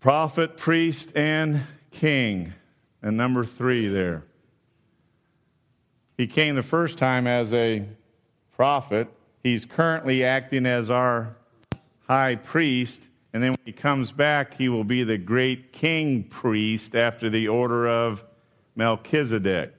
[0.00, 2.54] Prophet, priest, and king.
[3.02, 4.24] And number three there.
[6.16, 7.84] He came the first time as a
[8.54, 9.08] prophet.
[9.42, 11.36] He's currently acting as our
[12.08, 13.04] high priest.
[13.32, 17.48] And then when he comes back, he will be the great king priest after the
[17.48, 18.24] order of
[18.74, 19.74] Melchizedek.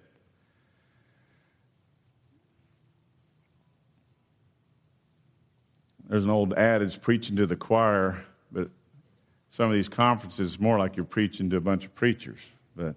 [6.08, 8.70] There's an old adage preaching to the choir, but
[9.50, 12.39] some of these conferences more like you're preaching to a bunch of preachers.
[12.76, 12.95] But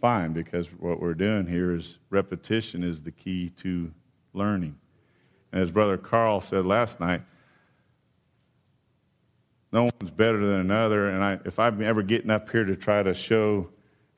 [0.00, 3.92] fine, because what we're doing here is repetition is the key to
[4.32, 4.76] learning.
[5.52, 7.22] And as Brother Carl said last night,
[9.72, 11.10] no one's better than another.
[11.10, 13.68] And I, if I'm ever getting up here to try to show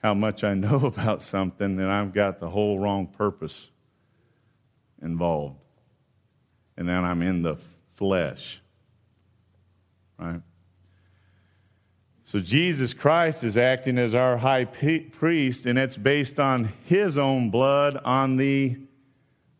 [0.02, 3.70] how much I know about something, then I've got the whole wrong purpose
[5.02, 5.58] involved.
[6.76, 7.56] And then I'm in the
[7.96, 8.60] flesh.
[10.16, 10.40] Right?
[12.28, 17.48] So Jesus Christ is acting as our high priest, and it's based on his own
[17.48, 18.76] blood on the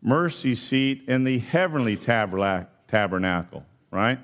[0.03, 4.19] mercy seat in the heavenly tabernacle, right?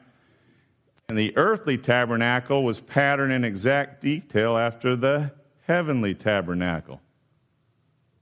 [1.10, 5.32] And the earthly tabernacle was patterned in exact detail after the
[5.66, 7.02] heavenly tabernacle.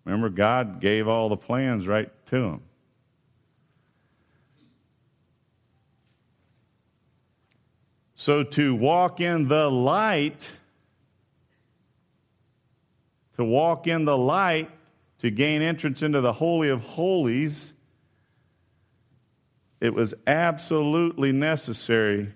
[0.05, 2.61] Remember, God gave all the plans right to him.
[8.24, 10.49] So to walk in the light,
[13.34, 14.71] to walk in the light,
[15.19, 17.74] to gain entrance into the Holy of Holies,
[19.82, 22.34] it was absolutely necessary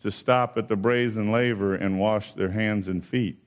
[0.00, 3.42] to stop at the brazen laver and wash their hands and feet.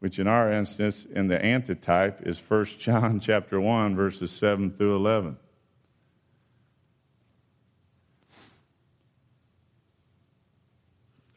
[0.00, 4.96] Which in our instance, in the antitype, is 1 John chapter 1, verses 7 through
[4.96, 5.38] 11.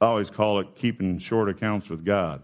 [0.05, 2.43] I always call it keeping short accounts with God.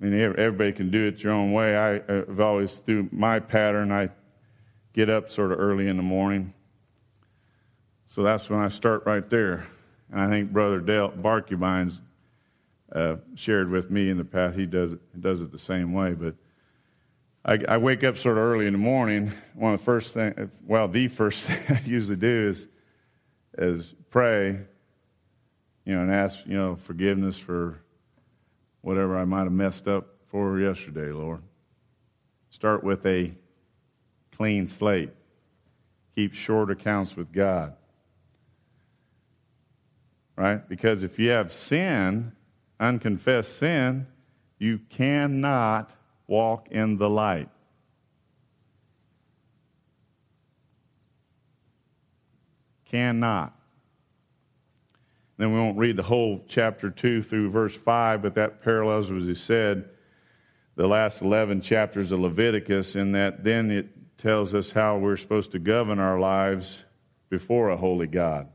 [0.00, 1.76] I mean, everybody can do it your own way.
[1.76, 4.08] I, have always, through my pattern, I
[4.94, 6.54] get up sort of early in the morning.
[8.06, 9.66] So that's when I start right there.
[10.10, 12.00] And I think Brother Dale Barcubines
[12.92, 16.14] uh, shared with me in the past, he does it, does it the same way.
[16.14, 16.34] But
[17.44, 19.34] I, I wake up sort of early in the morning.
[19.54, 22.68] One of the first things, well, the first thing I usually do is
[23.58, 24.58] is pray,
[25.84, 27.80] you know, and ask, you know, forgiveness for
[28.82, 31.42] whatever I might have messed up for yesterday, Lord.
[32.50, 33.34] Start with a
[34.32, 35.10] clean slate.
[36.14, 37.74] Keep short accounts with God.
[40.36, 40.66] Right?
[40.68, 42.32] Because if you have sin,
[42.78, 44.06] unconfessed sin,
[44.58, 45.90] you cannot
[46.26, 47.48] walk in the light.
[52.90, 53.52] Cannot.
[55.38, 59.24] Then we won't read the whole chapter 2 through verse 5, but that parallels, as
[59.24, 59.90] he said,
[60.76, 65.52] the last 11 chapters of Leviticus, in that then it tells us how we're supposed
[65.52, 66.84] to govern our lives
[67.28, 68.48] before a holy God.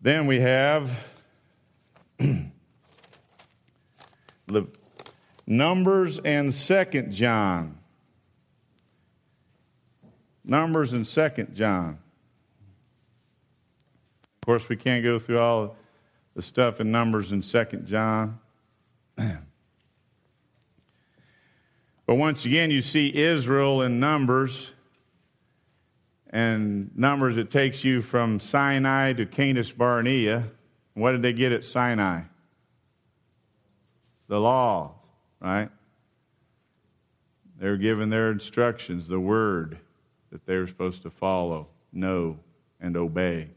[0.00, 0.98] Then we have
[2.18, 2.50] the
[5.46, 7.75] Numbers and Second John.
[10.46, 11.98] Numbers and Second John.
[14.22, 15.74] Of course, we can't go through all
[16.34, 18.38] the stuff in Numbers and Second John.
[19.16, 19.40] but
[22.06, 24.70] once again, you see Israel in Numbers.
[26.30, 30.48] And Numbers, it takes you from Sinai to Kadesh Barnea.
[30.94, 32.22] What did they get at Sinai?
[34.28, 34.94] The law,
[35.40, 35.70] right?
[37.58, 39.78] They were given their instructions, the word
[40.36, 42.38] that they were supposed to follow, know,
[42.78, 43.48] and obey.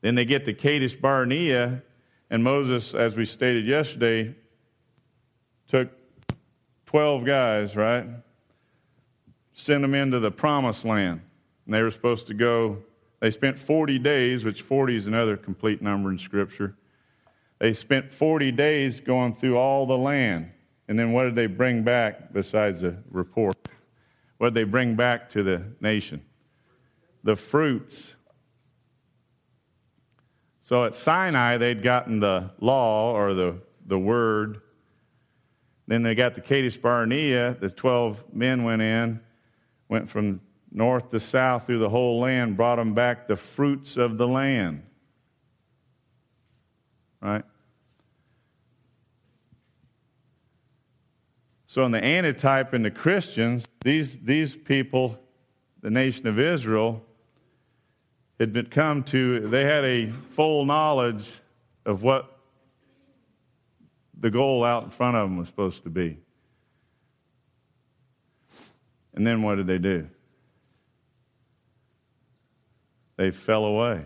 [0.00, 1.84] Then they get to Kadesh Barnea,
[2.28, 4.34] and Moses, as we stated yesterday,
[5.68, 5.90] took
[6.86, 8.06] 12 guys, right?
[9.52, 11.20] Sent them into the promised land.
[11.64, 12.78] And they were supposed to go,
[13.20, 16.74] they spent 40 days, which 40 is another complete number in Scripture.
[17.60, 20.50] They spent 40 days going through all the land.
[20.88, 23.54] And then what did they bring back besides the report?
[24.38, 26.24] What they bring back to the nation?
[27.22, 28.14] The fruits.
[30.60, 34.60] So at Sinai, they'd gotten the law or the, the word.
[35.86, 37.56] Then they got the Kadesh Barnea.
[37.60, 39.20] The 12 men went in,
[39.88, 40.40] went from
[40.72, 44.82] north to south through the whole land, brought them back the fruits of the land.
[47.20, 47.44] Right?
[51.74, 55.18] So, in the antitype in the Christians, these, these people,
[55.80, 57.02] the nation of Israel,
[58.38, 61.28] had been come to, they had a full knowledge
[61.84, 62.38] of what
[64.16, 66.16] the goal out in front of them was supposed to be.
[69.12, 70.08] And then what did they do?
[73.16, 74.04] They fell away.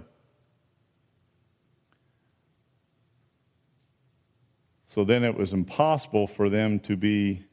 [4.87, 7.45] So then it was impossible for them to be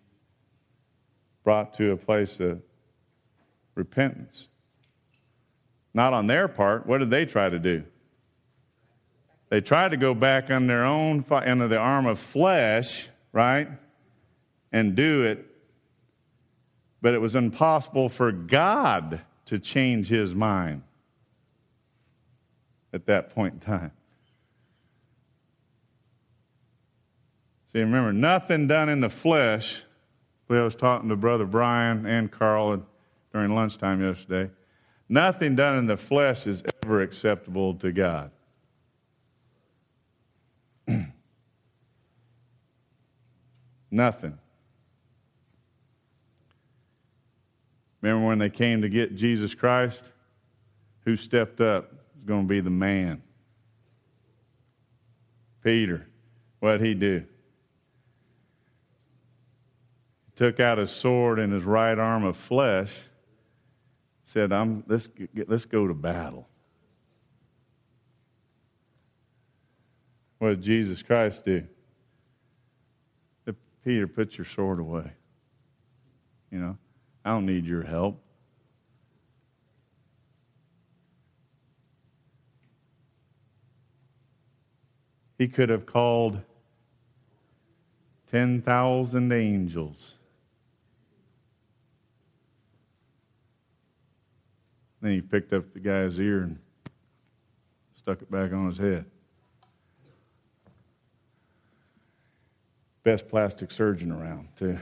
[1.46, 2.62] brought to a place of
[3.76, 4.50] repentance.
[5.94, 6.86] Not on their part.
[6.86, 7.86] What did they try to do?
[9.50, 13.70] They tried to go back on their own, under the arm of flesh, right?
[14.74, 15.46] And do it.
[17.02, 20.82] but it was impossible for God to change his mind
[22.92, 23.92] at that point in time.
[27.72, 29.85] See, remember, nothing done in the flesh.
[30.50, 32.86] I was talking to Brother Brian and Carl
[33.34, 34.52] during lunchtime yesterday.
[35.10, 38.32] Nothing done in the flesh is ever acceptable to God.
[43.92, 44.38] Nothing.
[48.02, 50.12] Remember when they came to get Jesus Christ?
[51.06, 53.22] Who stepped up is going to be the man.
[55.64, 56.06] Peter.
[56.60, 57.24] What'd he do?
[60.25, 62.96] He took out his sword and his right arm of flesh,
[64.26, 65.10] said, I'm, let's,
[65.48, 66.48] let's go to battle.
[70.40, 71.66] What did Jesus Christ do?
[73.86, 75.12] Peter, put your sword away.
[76.50, 76.78] You know,
[77.24, 78.20] I don't need your help.
[85.38, 86.42] He could have called
[88.32, 90.16] 10,000 angels.
[95.06, 96.58] Then he picked up the guy's ear and
[97.96, 99.06] stuck it back on his head.
[103.04, 104.80] Best plastic surgeon around, too.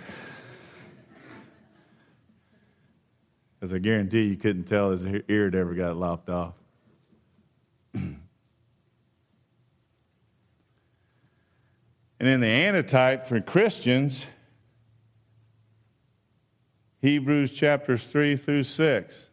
[3.60, 6.54] Because I guarantee you couldn't tell his ear had ever got lopped off.
[12.20, 14.26] And in the antitype for Christians,
[17.02, 19.30] Hebrews chapters 3 through 6.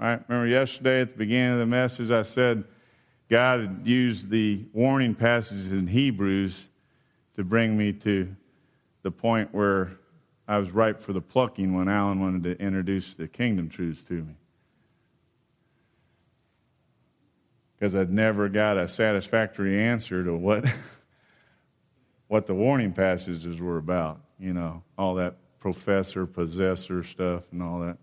[0.00, 2.64] Right, remember yesterday at the beginning of the message, I said
[3.28, 6.68] God had used the warning passages in Hebrews
[7.34, 8.34] to bring me to
[9.02, 9.98] the point where
[10.46, 14.14] I was ripe for the plucking when Alan wanted to introduce the kingdom truths to
[14.14, 14.34] me.
[17.74, 20.64] Because I'd never got a satisfactory answer to what
[22.28, 27.80] what the warning passages were about, you know, all that professor, possessor stuff and all
[27.80, 27.98] that.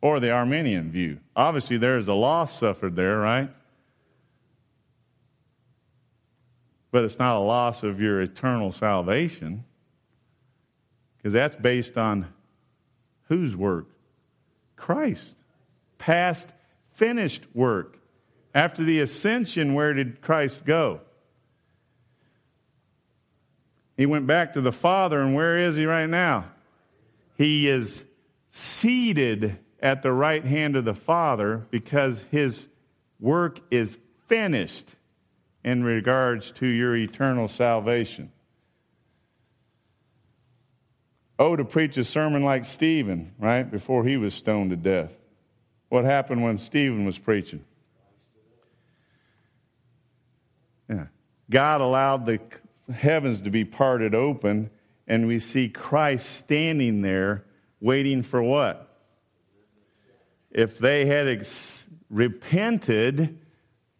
[0.00, 1.18] Or the Arminian view.
[1.34, 3.50] Obviously, there is a loss suffered there, right?
[6.90, 9.64] But it's not a loss of your eternal salvation,
[11.16, 12.26] because that's based on
[13.24, 13.88] whose work?
[14.76, 15.36] Christ.
[15.98, 16.48] Past,
[16.92, 17.98] finished work.
[18.54, 21.00] After the ascension, where did Christ go?
[23.96, 26.46] He went back to the Father, and where is he right now?
[27.36, 28.06] He is
[28.50, 32.68] seated at the right hand of the Father because his
[33.20, 34.94] work is finished
[35.64, 38.32] in regards to your eternal salvation.
[41.38, 45.12] Oh, to preach a sermon like Stephen, right, before he was stoned to death.
[45.88, 47.64] What happened when Stephen was preaching?
[50.90, 51.06] Yeah.
[51.48, 52.40] God allowed the
[52.92, 54.70] heavens to be parted open,
[55.06, 57.44] and we see Christ standing there
[57.80, 58.87] waiting for what?
[60.58, 63.38] If they had ex- repented,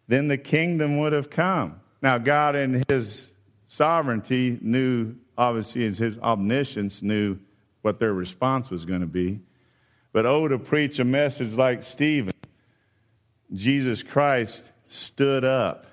[0.07, 1.79] then the kingdom would have come.
[2.01, 3.31] Now, God, in His
[3.67, 7.39] sovereignty, knew, obviously, in His omniscience, knew
[7.81, 9.39] what their response was going to be.
[10.11, 12.33] But oh, to preach a message like Stephen,
[13.53, 15.85] Jesus Christ stood up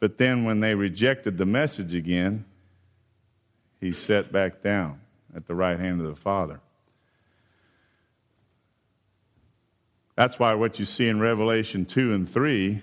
[0.00, 2.46] but then when they rejected the message again,
[3.80, 5.00] he sat back down
[5.36, 6.60] at the right hand of the Father.
[10.20, 12.82] That's why what you see in Revelation 2 and 3,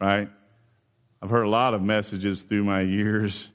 [0.00, 0.30] right?
[1.20, 3.50] I've heard a lot of messages through my years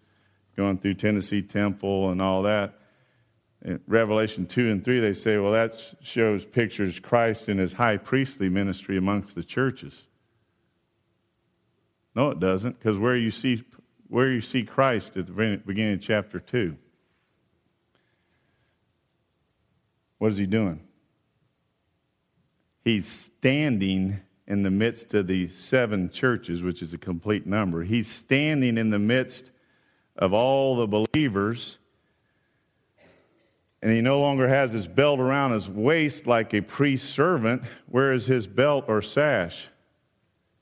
[0.56, 2.76] going through Tennessee Temple and all that.
[3.64, 7.98] In Revelation 2 and 3, they say, well, that shows pictures Christ in his high
[7.98, 10.04] priestly ministry amongst the churches.
[12.14, 13.64] No, it doesn't, because where you see
[14.10, 16.78] where you see Christ at the beginning of chapter two.
[20.20, 20.82] What is he doing?
[22.84, 27.84] He's standing in the midst of the seven churches, which is a complete number.
[27.84, 29.52] He's standing in the midst
[30.18, 31.78] of all the believers,
[33.82, 37.64] and he no longer has his belt around his waist like a priest servant.
[37.88, 39.70] Where is his belt or sash?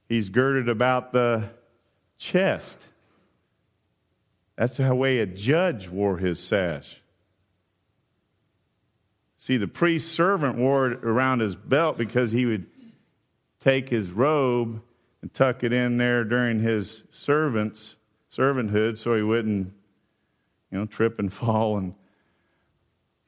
[0.07, 1.49] He's girded about the
[2.17, 2.87] chest.
[4.57, 7.00] That's the way a judge wore his sash.
[9.41, 12.67] See, the priest servant wore it around his belt because he would
[13.59, 14.83] take his robe
[15.23, 17.95] and tuck it in there during his servant's
[18.31, 19.73] servanthood so he wouldn't,
[20.69, 21.95] you know, trip and fall and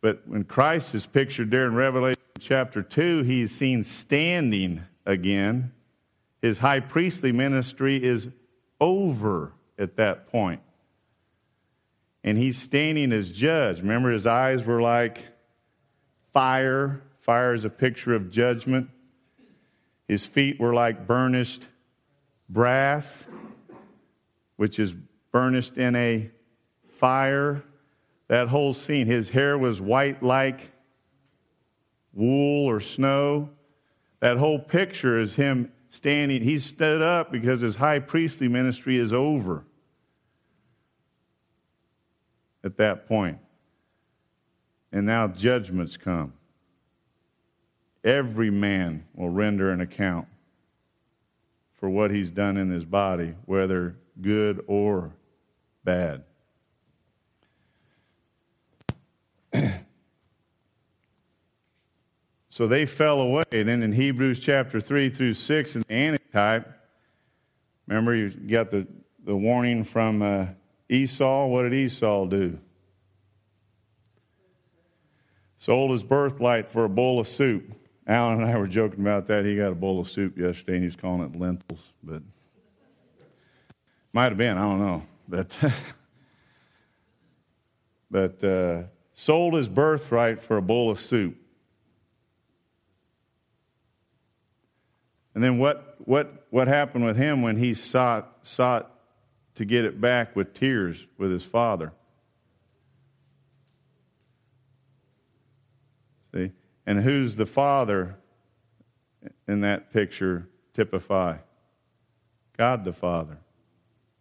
[0.02, 5.72] But when Christ is pictured there in Revelation chapter 2, he's seen standing again.
[6.44, 8.28] His high priestly ministry is
[8.80, 10.62] over at that point.
[12.24, 13.80] And he's standing as judge.
[13.80, 15.33] Remember, his eyes were like
[16.34, 17.02] fire.
[17.22, 18.90] Fire is a picture of judgment.
[20.08, 21.68] His feet were like burnished
[22.50, 23.28] brass,
[24.58, 24.94] which is
[25.32, 26.30] burnished in a
[26.98, 27.64] fire.
[28.28, 30.72] That whole scene, his hair was white like
[32.14, 33.50] wool or snow.
[34.20, 36.42] That whole picture is him standing.
[36.42, 39.66] He stood up because his high priestly ministry is over
[42.64, 43.40] at that point.
[44.94, 46.32] And now judgments come.
[48.04, 50.28] Every man will render an account
[51.80, 55.12] for what he's done in his body, whether good or
[55.84, 56.24] bad.
[62.50, 63.44] so they fell away.
[63.50, 66.72] Then in Hebrews chapter 3 through 6, in the antitype,
[67.88, 68.86] remember you got the,
[69.26, 70.46] the warning from uh,
[70.88, 71.48] Esau.
[71.48, 72.60] What did Esau do?
[75.64, 77.74] Sold his birthright for a bowl of soup.
[78.06, 79.46] Alan and I were joking about that.
[79.46, 82.22] He got a bowl of soup yesterday and he's calling it lentils, but
[84.12, 85.04] might have been, I don't know.
[85.26, 85.58] But,
[88.12, 88.82] but uh,
[89.14, 91.38] sold his birthright for a bowl of soup.
[95.34, 98.92] And then what, what, what happened with him when he sought, sought
[99.56, 101.94] to get it back with tears with his father?
[106.34, 106.52] See?
[106.86, 108.18] And who's the father
[109.48, 111.38] in that picture typify?
[112.58, 113.38] God the Father,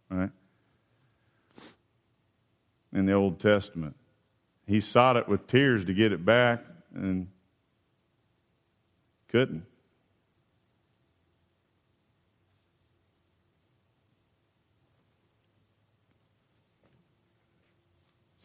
[0.09, 0.31] right?
[2.91, 3.95] In the Old Testament.
[4.65, 6.63] He sought it with tears to get it back
[6.95, 7.27] and
[9.27, 9.65] couldn't.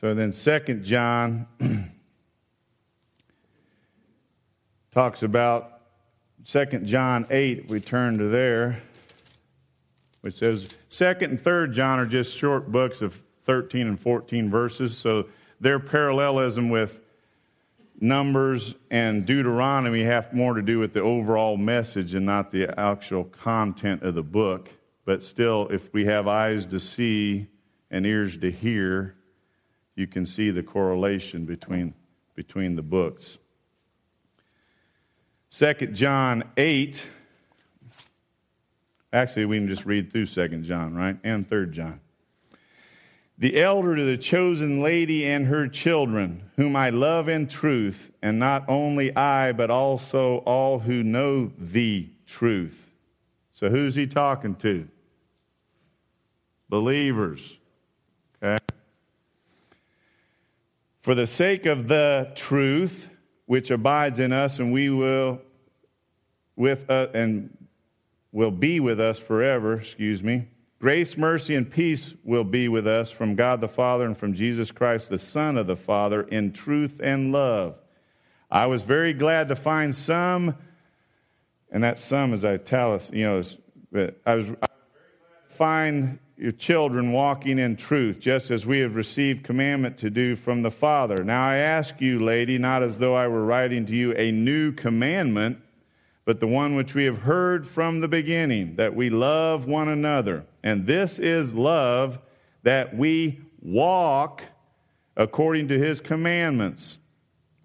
[0.01, 1.47] So then, Second John
[4.91, 5.81] talks about
[6.45, 7.69] Second John 8.
[7.69, 8.83] We turn to there,
[10.23, 14.97] which says Second and Third John are just short books of 13 and 14 verses.
[14.97, 15.29] So
[15.61, 17.01] their parallelism with
[18.01, 23.25] Numbers and Deuteronomy have more to do with the overall message and not the actual
[23.25, 24.71] content of the book.
[25.05, 27.49] But still, if we have eyes to see
[27.91, 29.17] and ears to hear,
[29.97, 31.95] you can see the correlation between,
[32.37, 33.39] between the books.
[35.51, 37.03] 2 John 8.
[39.13, 41.17] Actually, we can just read through 2 John, right?
[41.25, 42.01] And 3 John.
[43.39, 48.39] The elder to the chosen lady and her children, whom I love in truth, and
[48.39, 52.91] not only I, but also all who know the truth.
[53.55, 54.89] So, who's he talking to?
[56.69, 57.59] Believers.
[58.43, 58.63] Okay?
[61.01, 63.08] For the sake of the truth
[63.49, 65.41] which abides in us, and we will
[66.55, 67.57] with uh, and
[68.31, 70.47] will be with us forever, excuse me.
[70.79, 74.71] Grace, mercy, and peace will be with us from God the Father and from Jesus
[74.71, 77.79] Christ, the Son of the Father, in truth and love.
[78.51, 80.55] I was very glad to find some,
[81.71, 83.59] and that some is italics, you know, I was,
[84.27, 88.95] I was very glad to find your children walking in truth, just as we have
[88.95, 91.25] received commandment to do from the Father.
[91.25, 94.71] Now I ask you, lady, not as though I were writing to you a new
[94.71, 95.59] commandment,
[96.25, 100.47] but the one which we have heard from the beginning, that we love one another.
[100.63, 102.21] And this is love,
[102.63, 104.43] that we walk
[105.17, 106.99] according to his commandments.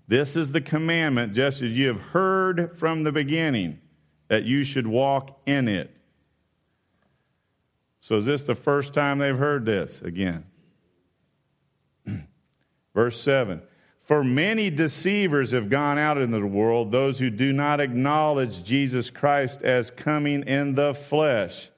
[0.08, 3.80] This is the commandment, just as you have heard from the beginning,
[4.30, 5.96] that you should walk in it.
[8.04, 10.44] So is this the first time they've heard this again?
[12.94, 13.62] Verse 7
[14.02, 19.10] For many deceivers have gone out into the world, those who do not acknowledge Jesus
[19.10, 21.70] Christ as coming in the flesh.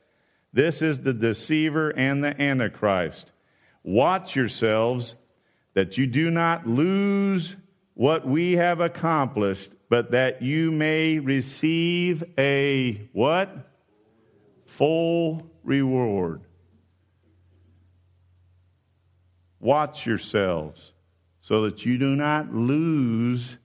[0.52, 3.32] This is the deceiver and the antichrist.
[3.84, 5.14] Watch yourselves
[5.76, 7.56] that you do not lose
[7.94, 13.70] what we have accomplished, but that you may receive a what?
[14.66, 16.42] Full reward.
[19.60, 20.94] Watch yourselves
[21.40, 23.58] so that you do not lose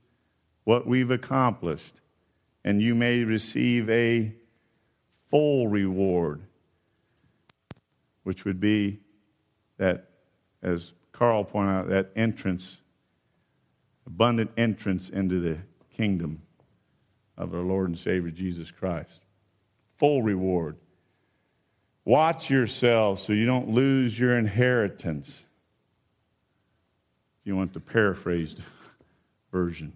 [0.63, 2.01] what we've accomplished
[2.63, 4.33] and you may receive a
[5.29, 6.41] full reward,
[8.23, 8.99] which would be
[9.77, 10.09] that,
[10.61, 12.81] as Carl pointed out, that entrance
[14.11, 15.57] abundant entrance into the
[15.95, 16.41] kingdom
[17.37, 19.21] of our Lord and Savior Jesus Christ.
[19.97, 20.77] Full reward.
[22.03, 25.43] Watch yourselves so you don't lose your inheritance.
[27.41, 28.59] If you want the paraphrased
[29.51, 29.93] version.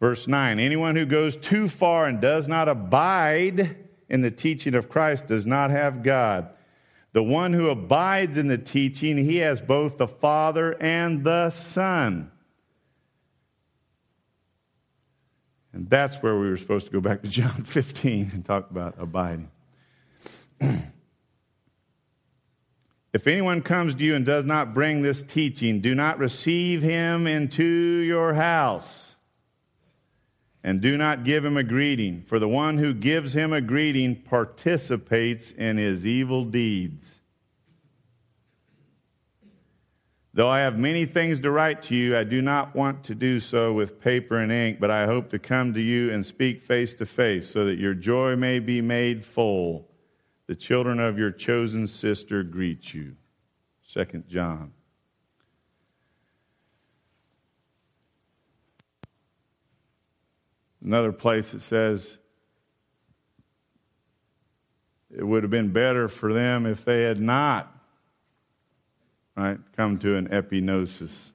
[0.00, 3.76] Verse 9 Anyone who goes too far and does not abide
[4.08, 6.50] in the teaching of Christ does not have God.
[7.12, 12.30] The one who abides in the teaching, he has both the Father and the Son.
[15.72, 18.96] And that's where we were supposed to go back to John 15 and talk about
[18.98, 19.50] abiding.
[23.12, 27.26] if anyone comes to you and does not bring this teaching, do not receive him
[27.26, 29.06] into your house
[30.66, 34.16] and do not give him a greeting, for the one who gives him a greeting
[34.16, 37.20] participates in his evil deeds.
[40.34, 43.38] Though I have many things to write to you, I do not want to do
[43.38, 46.94] so with paper and ink, but I hope to come to you and speak face
[46.94, 49.85] to face, so that your joy may be made full.
[50.46, 53.16] The children of your chosen sister greet you.
[53.86, 54.72] Second John.
[60.84, 62.18] Another place it says
[65.10, 67.76] it would have been better for them if they had not
[69.36, 71.30] right, come to an epignosis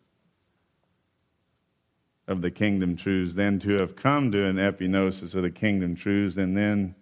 [2.28, 6.38] of the kingdom truths than to have come to an epignosis of the kingdom truths
[6.38, 6.96] and then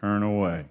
[0.00, 0.66] turn away.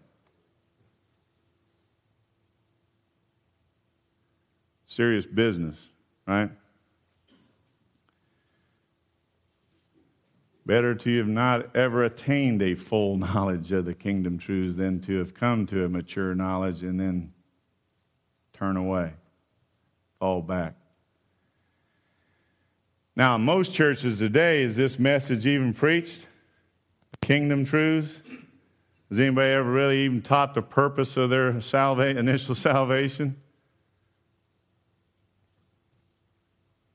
[4.85, 5.89] Serious business,
[6.25, 6.49] right?
[10.65, 15.19] Better to have not ever attained a full knowledge of the kingdom truths than to
[15.19, 17.33] have come to a mature knowledge and then
[18.53, 19.13] turn away,
[20.19, 20.73] fall back.
[23.15, 26.27] Now, in most churches today, is this message even preached?
[27.21, 28.21] Kingdom truths?
[29.09, 33.41] Has anybody ever really even taught the purpose of their salva- initial salvation?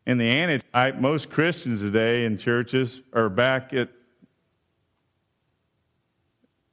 [0.04, 3.88] In the antitype, most Christians today in churches are back at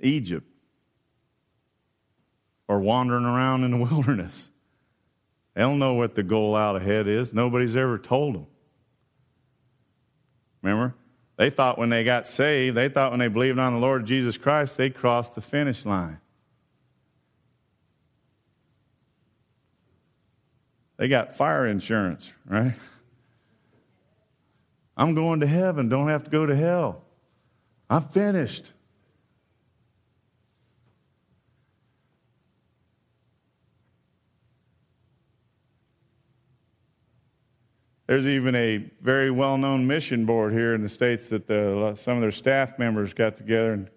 [0.01, 0.47] Egypt
[2.67, 4.49] or wandering around in the wilderness.
[5.53, 7.33] They don't know what the goal out ahead is.
[7.33, 8.47] Nobody's ever told them.
[10.61, 10.95] Remember?
[11.39, 14.35] They thought when they got saved, they thought when they believed on the Lord Jesus
[14.35, 16.19] Christ, they crossed the finish line.
[20.97, 22.73] They got fire insurance, right?
[24.97, 27.03] I'm going to heaven, don't have to go to hell.
[27.89, 28.73] I'm finished.
[38.09, 42.15] There's even a very well known mission board here in the States that the, some
[42.15, 43.87] of their staff members got together and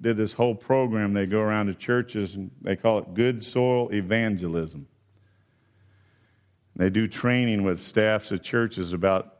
[0.00, 1.12] did this whole program.
[1.12, 4.86] They go around to churches and they call it Good Soil Evangelism.
[6.74, 9.36] They do training with staffs of churches about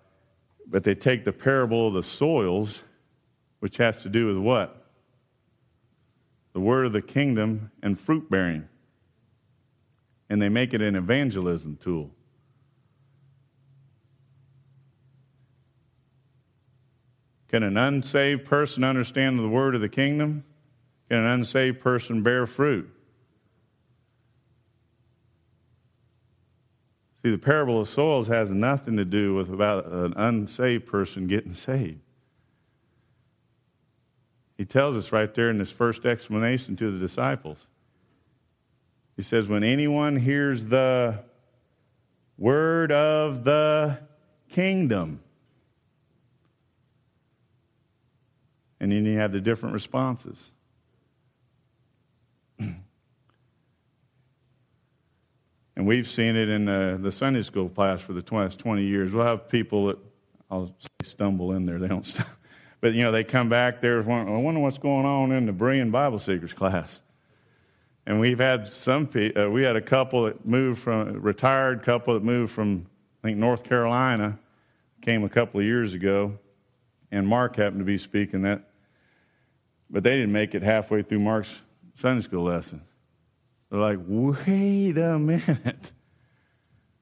[0.66, 2.84] but they take the parable of the soils,
[3.60, 4.86] which has to do with what?
[6.52, 8.68] The word of the kingdom and fruit bearing.
[10.28, 12.10] And they make it an evangelism tool.
[17.54, 20.42] Can an unsaved person understand the word of the kingdom?
[21.08, 22.92] Can an unsaved person bear fruit?
[27.22, 31.54] See, the parable of soils has nothing to do with about an unsaved person getting
[31.54, 32.00] saved.
[34.58, 37.68] He tells us right there in his first explanation to the disciples.
[39.14, 41.20] He says, When anyone hears the
[42.36, 44.00] word of the
[44.50, 45.20] kingdom,
[48.84, 50.52] and then you have the different responses.
[55.76, 59.12] And we've seen it in the, the Sunday school class for the last 20 years.
[59.12, 59.98] We'll have people that,
[60.48, 60.72] I'll
[61.02, 61.80] stumble in there.
[61.80, 62.28] They don't stop.
[62.80, 63.98] But, you know, they come back there.
[63.98, 67.00] I wonder what's going on in the Berean Bible Seekers class.
[68.06, 72.22] And we've had some, uh, we had a couple that moved from, retired couple that
[72.22, 72.86] moved from,
[73.24, 74.38] I think, North Carolina,
[75.02, 76.38] came a couple of years ago.
[77.10, 78.68] And Mark happened to be speaking that.
[79.90, 81.62] But they didn't make it halfway through Mark's
[81.96, 82.82] Sunday school lesson.
[83.70, 85.92] They're like, wait a minute.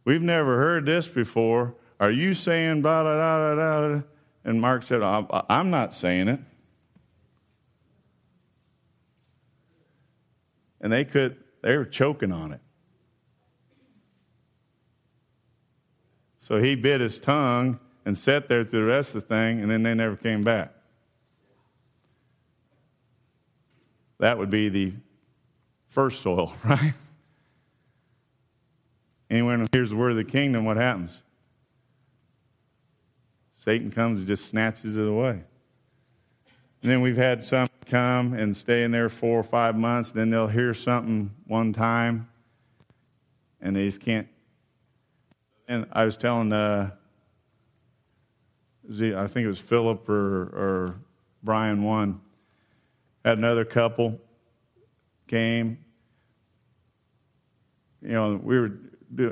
[0.04, 1.74] We've never heard this before.
[2.00, 4.02] Are you saying blah, blah, blah, blah, blah?
[4.44, 6.40] And Mark said, I'm not saying it.
[10.80, 12.60] And they could, they were choking on it.
[16.40, 19.70] So he bit his tongue and sat there through the rest of the thing, and
[19.70, 20.74] then they never came back.
[24.22, 24.92] That would be the
[25.88, 26.92] first soil, right?
[29.28, 31.22] Anyone who hears the word of the kingdom, what happens?
[33.56, 35.42] Satan comes and just snatches it away.
[36.82, 40.30] And then we've had some come and stay in there four or five months, then
[40.30, 42.28] they'll hear something one time,
[43.60, 44.28] and they just can't.
[45.66, 46.92] And I was telling, uh,
[48.88, 50.94] I think it was Philip or, or
[51.42, 52.20] Brian one,
[53.24, 54.20] had another couple
[55.28, 55.78] came.
[58.02, 58.72] You know, we were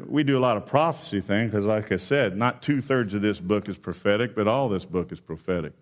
[0.07, 3.23] we do a lot of prophecy thing because, like I said, not two thirds of
[3.23, 5.73] this book is prophetic, but all this book is prophetic.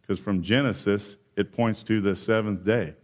[0.00, 2.94] Because from Genesis, it points to the seventh day,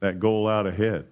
[0.00, 1.06] that goal out ahead.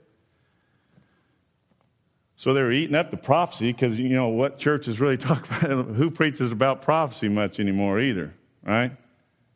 [2.37, 5.87] So they were eating up the prophecy because, you know, what churches really talk about?
[5.87, 8.93] Who preaches about prophecy much anymore either, right?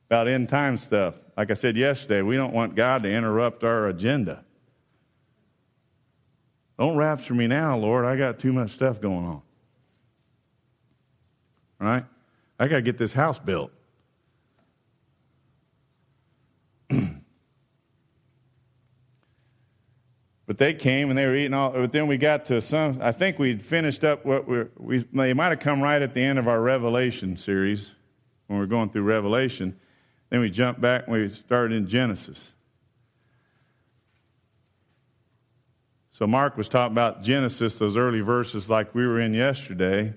[0.09, 1.14] About end time stuff.
[1.41, 4.45] Like I said yesterday, we don't want God to interrupt our agenda.
[6.78, 8.05] Don't rapture me now, Lord.
[8.05, 9.41] I got too much stuff going on.
[11.78, 12.05] Right?
[12.59, 13.72] I got to get this house built.
[20.47, 21.70] but they came and they were eating all.
[21.70, 22.99] But then we got to some.
[23.01, 24.99] I think we'd finished up what we we.
[25.11, 27.93] They might have come right at the end of our Revelation series
[28.47, 29.80] when we are going through Revelation.
[30.31, 32.53] Then we jumped back and we started in Genesis.
[36.11, 40.14] So Mark was talking about Genesis, those early verses like we were in yesterday.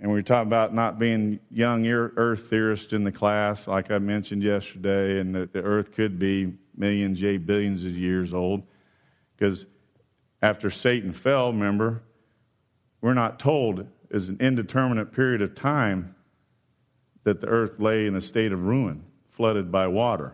[0.00, 3.98] And we were talking about not being young earth theorists in the class, like I
[3.98, 8.62] mentioned yesterday, and that the earth could be millions, yea, billions of years old.
[9.36, 9.66] Because
[10.40, 12.02] after Satan fell, remember,
[13.00, 16.14] we're not told is an indeterminate period of time
[17.28, 20.32] that the earth lay in a state of ruin, flooded by water.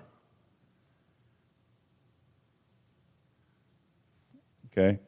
[4.71, 5.01] Okay?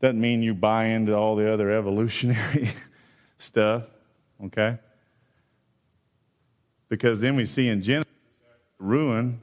[0.00, 2.68] Doesn't mean you buy into all the other evolutionary
[3.38, 3.84] stuff,
[4.44, 4.78] okay?
[6.90, 8.12] Because then we see in Genesis,
[8.78, 9.40] ruin,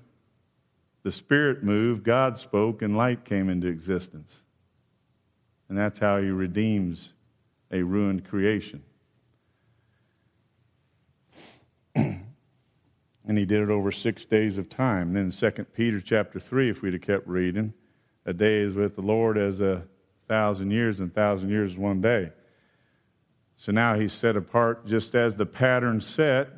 [1.01, 4.43] the Spirit moved, God spoke, and light came into existence.
[5.69, 7.13] And that's how He redeems
[7.71, 8.83] a ruined creation.
[13.27, 15.15] And he did it over six days of time.
[15.15, 17.73] And then 2 Peter chapter 3, if we'd have kept reading,
[18.25, 19.83] a day is with the Lord as a
[20.27, 22.31] thousand years, and a thousand years is one day.
[23.57, 26.49] So now he's set apart just as the pattern set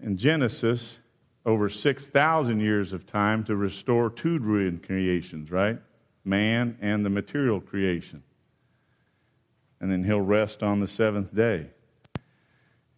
[0.00, 0.98] in Genesis
[1.46, 5.78] over 6,000 years of time to restore two ruined creations, right?
[6.24, 8.22] Man and the material creation.
[9.80, 11.66] And then he'll rest on the seventh day.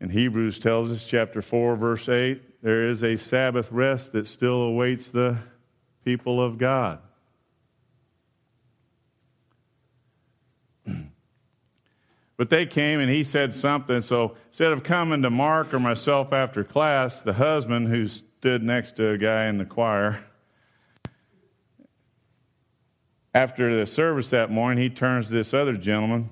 [0.00, 4.62] And Hebrews tells us, chapter 4, verse 8, there is a Sabbath rest that still
[4.62, 5.38] awaits the
[6.04, 7.00] people of God.
[12.38, 14.02] But they came and he said something.
[14.02, 18.96] So instead of coming to Mark or myself after class, the husband who stood next
[18.96, 20.22] to a guy in the choir,
[23.32, 26.28] after the service that morning, he turns to this other gentleman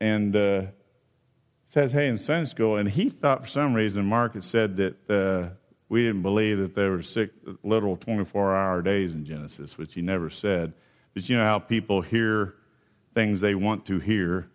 [0.00, 0.62] and uh,
[1.74, 5.10] says, Hey, in Sunday school, and he thought for some reason Mark had said that
[5.10, 5.52] uh,
[5.88, 10.00] we didn't believe that there were six literal 24 hour days in Genesis, which he
[10.00, 10.72] never said.
[11.14, 12.54] But you know how people hear
[13.12, 14.48] things they want to hear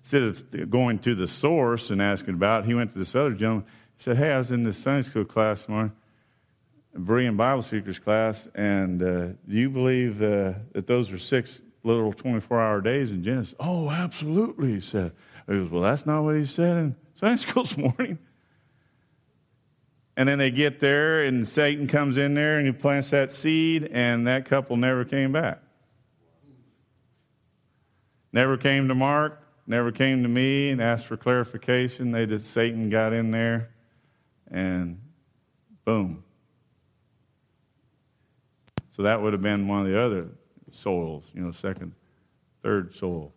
[0.00, 3.30] instead of going to the source and asking about it, he went to this other
[3.30, 3.64] gentleman.
[3.98, 5.92] Said, Hey, I was in this Sunday school class tomorrow,
[6.96, 12.12] Berean Bible Seekers class, and uh, do you believe uh, that those are six little
[12.12, 13.54] 24 hour days in Genesis?
[13.60, 15.12] Oh, absolutely, he said.
[15.46, 18.18] He goes, Well, that's not what he said in Sunday school this morning.
[20.16, 23.84] And then they get there, and Satan comes in there and he plants that seed,
[23.92, 25.60] and that couple never came back.
[28.32, 32.12] Never came to Mark, never came to me and asked for clarification.
[32.12, 33.70] They just, Satan got in there
[34.50, 35.00] and
[35.84, 36.24] boom.
[38.90, 40.28] So that would have been one of the other
[40.70, 41.92] soils, you know, second,
[42.62, 43.32] third soil.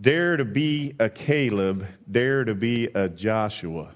[0.00, 3.92] Dare to be a Caleb, dare to be a Joshua.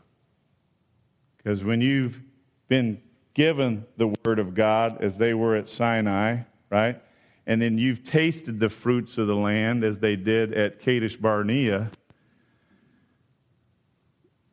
[1.37, 2.21] Because when you've
[2.69, 3.01] been
[3.35, 6.39] given the word of God as they were at Sinai,
[6.71, 7.01] right?
[7.47, 11.91] And then you've tasted the fruits of the land as they did at Kadesh Barnea.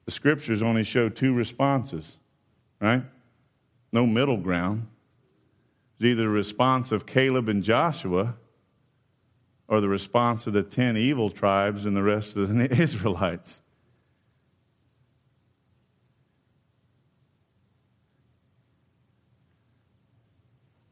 [0.05, 2.17] The scriptures only show two responses,
[2.81, 3.03] right?
[3.91, 4.87] no middle ground.
[5.95, 8.35] It's either the response of Caleb and Joshua
[9.71, 13.61] or the response of the ten evil tribes and the rest of the Israelites.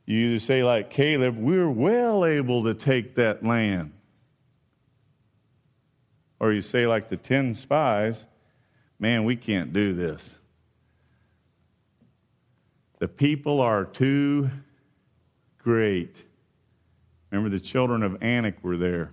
[0.06, 3.92] You either say, like Caleb, we're well able to take that land.
[6.40, 8.26] Or you say, like the ten spies,
[8.98, 10.40] man, we can't do this.
[13.00, 14.50] The people are too
[15.58, 16.24] great.
[17.32, 19.12] Remember, the children of Anak were there.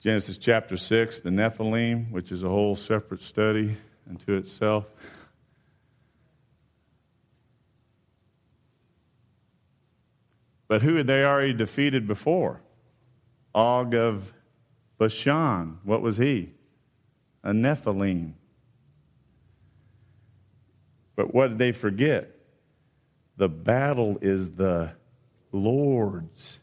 [0.00, 3.76] Genesis chapter 6, the Nephilim, which is a whole separate study
[4.08, 4.86] unto itself.
[10.68, 12.60] But who had they already defeated before?
[13.54, 14.32] Og of
[14.98, 15.78] Bashan.
[15.84, 16.50] What was he?
[17.42, 18.32] A Nephilim.
[21.14, 22.32] But what did they forget?
[23.36, 24.92] The battle is the
[25.56, 26.58] Lord's.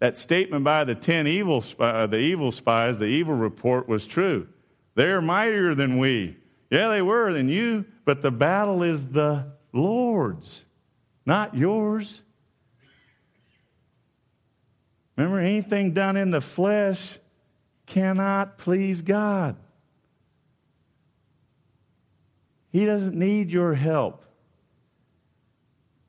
[0.00, 4.48] That statement by the ten evil, uh, the evil spies, the evil report was true.
[4.94, 6.36] They're mightier than we.
[6.70, 10.64] Yeah, they were than you, but the battle is the Lord's,
[11.24, 12.22] not yours.
[15.16, 17.18] Remember, anything done in the flesh
[17.86, 19.56] cannot please God.
[22.72, 24.24] He doesn't need your help.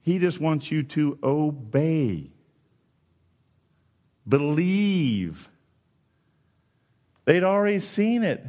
[0.06, 2.30] He just wants you to obey,
[4.28, 5.49] believe.
[7.26, 8.45] They'd already seen it.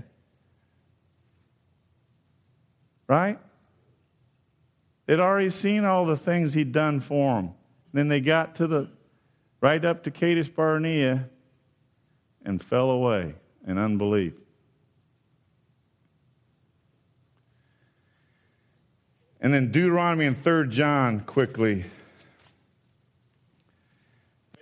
[3.08, 3.38] Right?
[5.06, 7.54] They'd already seen all the things he'd done for them.
[7.94, 8.90] Then they got to the
[9.62, 11.30] right up to Kadesh Barnea
[12.44, 13.34] and fell away
[13.66, 14.34] in unbelief.
[19.40, 21.84] And then Deuteronomy and 3 John quickly.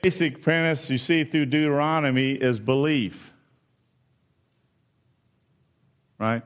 [0.03, 3.33] Basic premise you see through Deuteronomy is belief.
[6.18, 6.43] Right?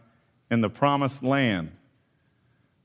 [0.50, 1.72] In the promised land.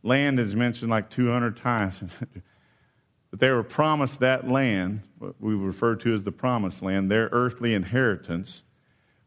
[0.01, 2.01] Land is mentioned like 200 times.
[3.31, 7.29] but they were promised that land, what we refer to as the promised land, their
[7.31, 8.63] earthly inheritance.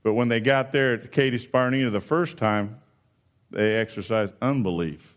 [0.03, 2.81] But when they got there at Kadesh Barnea the first time,
[3.51, 5.16] they exercised unbelief.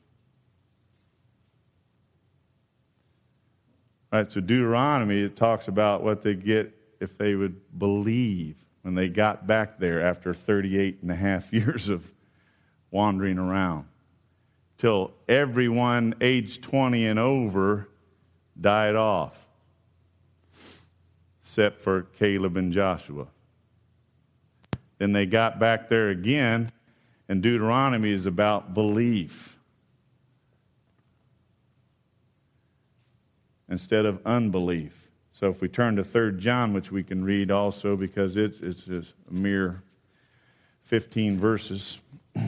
[4.11, 9.07] Right, so Deuteronomy, it talks about what they get if they would believe when they
[9.07, 12.11] got back there after 38 and a half years of
[12.91, 13.85] wandering around
[14.79, 17.89] till everyone age 20 and over
[18.59, 19.37] died off,
[21.41, 23.27] except for Caleb and Joshua.
[24.97, 26.71] Then they got back there again,
[27.27, 29.58] and Deuteronomy is about belief
[33.69, 35.09] instead of unbelief.
[35.31, 38.81] So if we turn to 3 John, which we can read also because it's, it's
[38.81, 39.83] just a mere
[40.83, 41.99] 15 verses.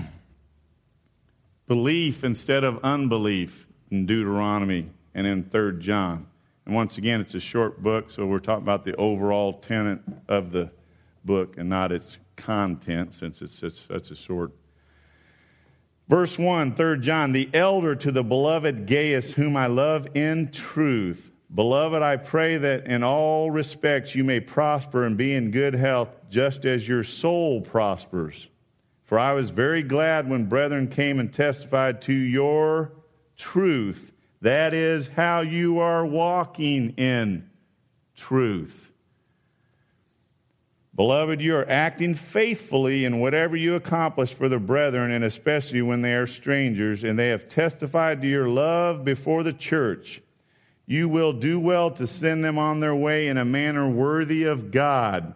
[1.71, 6.27] belief instead of unbelief in Deuteronomy and in 3 John.
[6.65, 10.51] And once again, it's a short book, so we're talking about the overall tenet of
[10.51, 10.69] the
[11.23, 14.51] book and not its content since it's, it's such a short.
[16.11, 21.31] Verse 1, 3 John, the elder to the beloved Gaius, whom I love in truth.
[21.55, 26.09] Beloved, I pray that in all respects you may prosper and be in good health,
[26.29, 28.49] just as your soul prospers.
[29.05, 32.91] For I was very glad when brethren came and testified to your
[33.37, 34.11] truth.
[34.41, 37.49] That is how you are walking in
[38.17, 38.90] truth.
[40.93, 46.01] Beloved, you are acting faithfully in whatever you accomplish for the brethren, and especially when
[46.01, 50.21] they are strangers, and they have testified to your love before the church.
[50.85, 54.71] You will do well to send them on their way in a manner worthy of
[54.71, 55.33] God.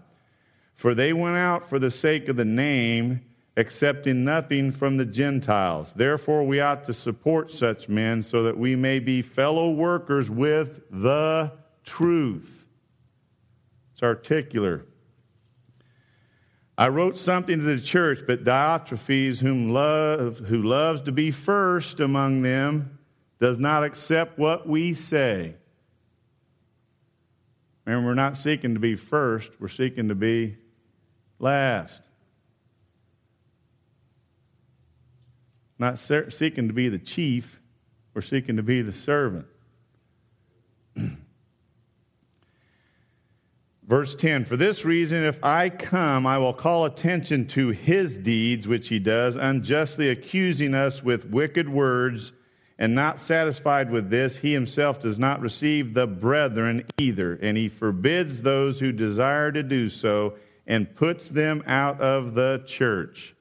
[0.73, 3.21] For they went out for the sake of the name
[3.57, 5.93] accepting nothing from the Gentiles.
[5.93, 10.81] Therefore, we ought to support such men so that we may be fellow workers with
[10.91, 11.53] the
[11.85, 12.65] truth.
[13.93, 14.85] It's articular.
[16.77, 21.99] I wrote something to the church, but Diotrephes, whom love, who loves to be first
[21.99, 22.99] among them,
[23.39, 25.55] does not accept what we say.
[27.85, 30.57] And we're not seeking to be first, we're seeking to be
[31.39, 32.01] last.
[35.77, 37.59] not seeking to be the chief,
[38.13, 39.45] we're seeking to be the servant.
[43.87, 48.67] Verse 10 For this reason, if I come, I will call attention to his deeds,
[48.67, 52.31] which he does, unjustly accusing us with wicked words.
[52.77, 57.35] And not satisfied with this, he himself does not receive the brethren either.
[57.35, 60.33] And he forbids those who desire to do so
[60.67, 63.33] and puts them out of the church.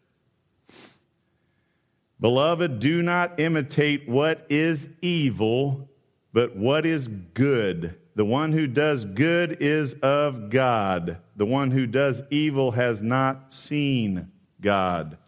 [2.21, 5.89] Beloved, do not imitate what is evil,
[6.33, 7.97] but what is good.
[8.17, 11.19] The one who does good is of God.
[11.37, 14.31] The one who does evil has not seen
[14.61, 15.19] God.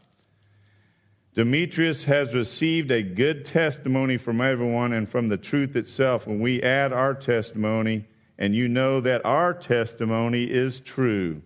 [1.34, 6.26] Demetrius has received a good testimony from everyone and from the truth itself.
[6.26, 8.06] When we add our testimony,
[8.38, 11.42] and you know that our testimony is true.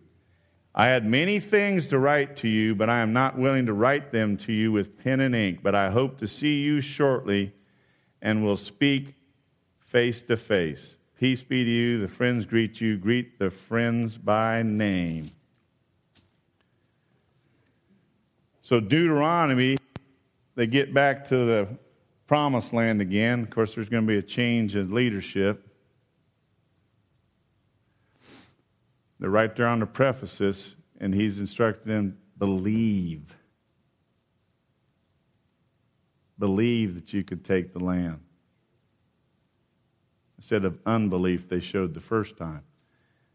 [0.74, 4.12] I had many things to write to you, but I am not willing to write
[4.12, 5.60] them to you with pen and ink.
[5.62, 7.52] But I hope to see you shortly
[8.22, 9.14] and will speak
[9.80, 10.96] face to face.
[11.20, 12.00] Peace be to you.
[12.00, 12.96] The friends greet you.
[12.96, 15.30] Greet the friends by name.
[18.62, 19.76] So, Deuteronomy,
[20.54, 21.68] they get back to the
[22.26, 23.42] promised land again.
[23.42, 25.68] Of course, there's going to be a change in leadership.
[29.18, 33.36] They're right there on the prefaces, and he's instructing them believe.
[36.38, 38.20] Believe that you could take the land.
[40.40, 42.62] Instead of unbelief, they showed the first time.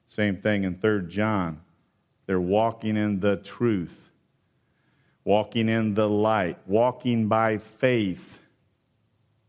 [0.08, 1.62] Same thing in 3 John.
[2.26, 4.10] They're walking in the truth,
[5.24, 8.40] walking in the light, walking by faith.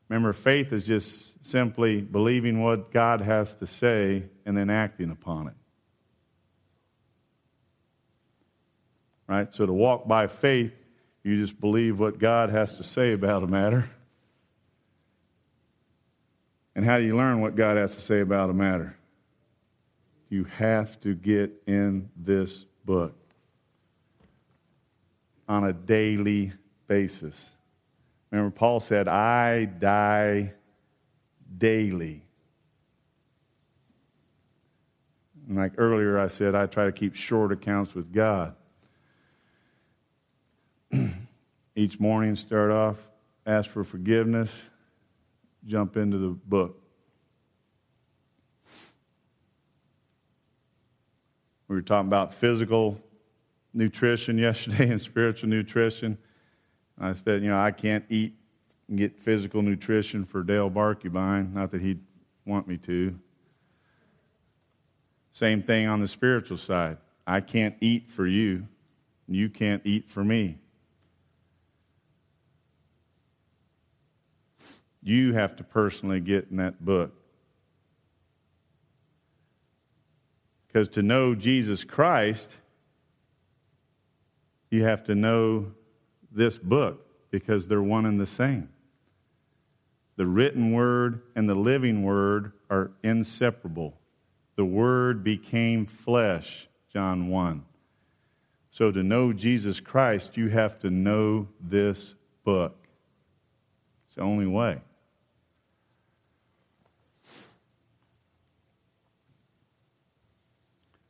[0.08, 5.48] Remember, faith is just simply believing what God has to say and then acting upon
[5.48, 5.54] it.
[9.26, 9.52] right?
[9.54, 10.72] So to walk by faith,
[11.22, 13.90] you just believe what God has to say about a matter.
[16.76, 18.94] And how do you learn what God has to say about a matter?
[20.28, 23.16] You have to get in this book
[25.48, 26.52] on a daily
[26.86, 27.48] basis.
[28.30, 30.52] Remember, Paul said, I die
[31.56, 32.22] daily.
[35.48, 38.54] And like earlier, I said, I try to keep short accounts with God.
[41.74, 42.98] each morning, start off,
[43.46, 44.68] ask for forgiveness,
[45.66, 46.80] jump into the book.
[51.68, 53.00] We were talking about physical
[53.74, 56.18] nutrition yesterday and spiritual nutrition.
[56.98, 58.34] I said, you know, I can't eat
[58.88, 62.04] and get physical nutrition for Dale Barkubine, not that he'd
[62.44, 63.18] want me to.
[65.32, 66.98] Same thing on the spiritual side.
[67.26, 68.68] I can't eat for you,
[69.26, 70.58] and you can't eat for me.
[75.06, 77.12] You have to personally get in that book.
[80.66, 82.56] Because to know Jesus Christ,
[84.68, 85.70] you have to know
[86.32, 88.68] this book because they're one and the same.
[90.16, 93.94] The written word and the living word are inseparable.
[94.56, 97.64] The word became flesh, John 1.
[98.72, 102.88] So to know Jesus Christ, you have to know this book.
[104.06, 104.80] It's the only way.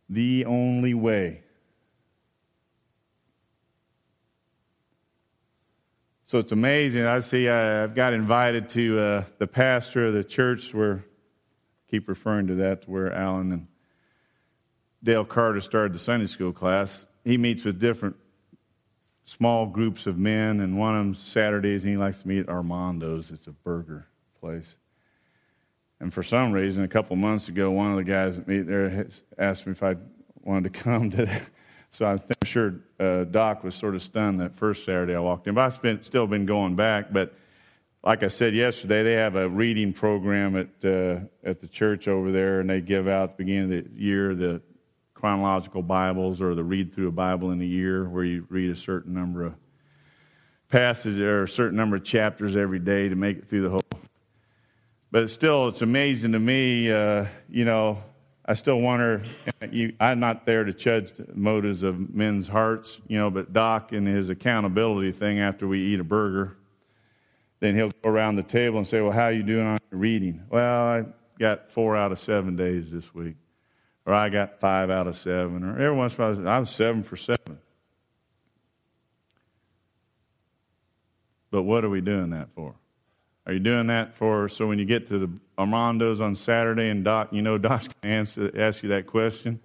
[0.09, 1.43] The only way.
[6.25, 7.07] So it's amazing.
[7.07, 11.91] I see I, have got invited to uh, the pastor of the church where, I
[11.91, 13.67] keep referring to that, where Alan and
[15.05, 17.07] Dale Carter started the Sunday school class.
[17.25, 18.17] He meets with different
[19.25, 22.49] small groups of men, and one of them Saturdays, and he likes to meet at
[22.49, 23.31] Armando's.
[23.31, 24.09] It's a burger
[24.41, 24.77] place.
[26.01, 29.07] And for some reason, a couple months ago, one of the guys that meet there
[29.39, 29.97] asked me if I
[30.43, 31.51] wanted to come to that.
[31.93, 35.55] So I'm sure uh, Doc was sort of stunned that first Saturday I walked in.
[35.55, 37.11] But I've been, still been going back.
[37.11, 37.33] But
[38.05, 42.33] like I said yesterday, they have a reading program at, uh, at the church over
[42.33, 44.61] there, and they give out at the beginning of the year the
[45.15, 48.77] chronological Bibles or the read through a Bible in a year where you read a
[48.77, 49.55] certain number of
[50.69, 53.83] passages or a certain number of chapters every day to make it through the whole
[55.17, 58.05] but still, it's amazing to me, uh, you know,
[58.45, 59.23] I still wonder,
[59.71, 63.93] you, I'm not there to judge the motives of men's hearts, you know, but Doc
[63.93, 66.59] and his accountability thing after we eat a burger,
[67.61, 70.01] then he'll go around the table and say, well, how are you doing on your
[70.01, 70.43] reading?
[70.51, 71.07] Well, I
[71.39, 73.37] got four out of seven days this week.
[74.05, 75.65] Or I got five out of seven.
[75.65, 77.59] Or every once in a while, I'm seven for seven.
[81.51, 82.75] But what are we doing that for?
[83.47, 87.05] Are you doing that for so when you get to the Armando's on Saturday and
[87.05, 89.61] Doc, you know Doc's going to answer, ask you that question?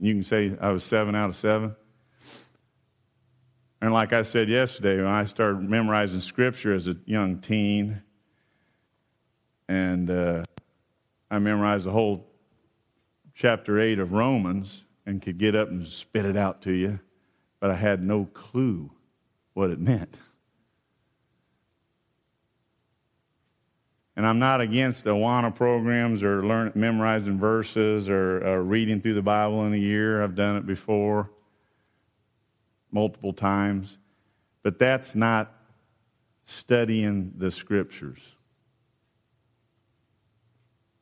[0.00, 1.76] You can say I was seven out of seven.
[3.80, 8.02] And like I said yesterday, when I started memorizing scripture as a young teen,
[9.68, 10.42] and uh,
[11.30, 12.26] I memorized the whole
[13.34, 16.98] chapter 8 of Romans and could get up and spit it out to you,
[17.60, 18.90] but I had no clue
[19.54, 20.18] what it meant.
[24.20, 29.22] And I'm not against Awana programs or learn, memorizing verses or uh, reading through the
[29.22, 30.22] Bible in a year.
[30.22, 31.30] I've done it before
[32.92, 33.96] multiple times.
[34.62, 35.54] But that's not
[36.44, 38.18] studying the scriptures.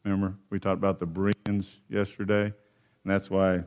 [0.04, 2.54] Remember, we talked about the Bereans yesterday, and
[3.04, 3.64] that's why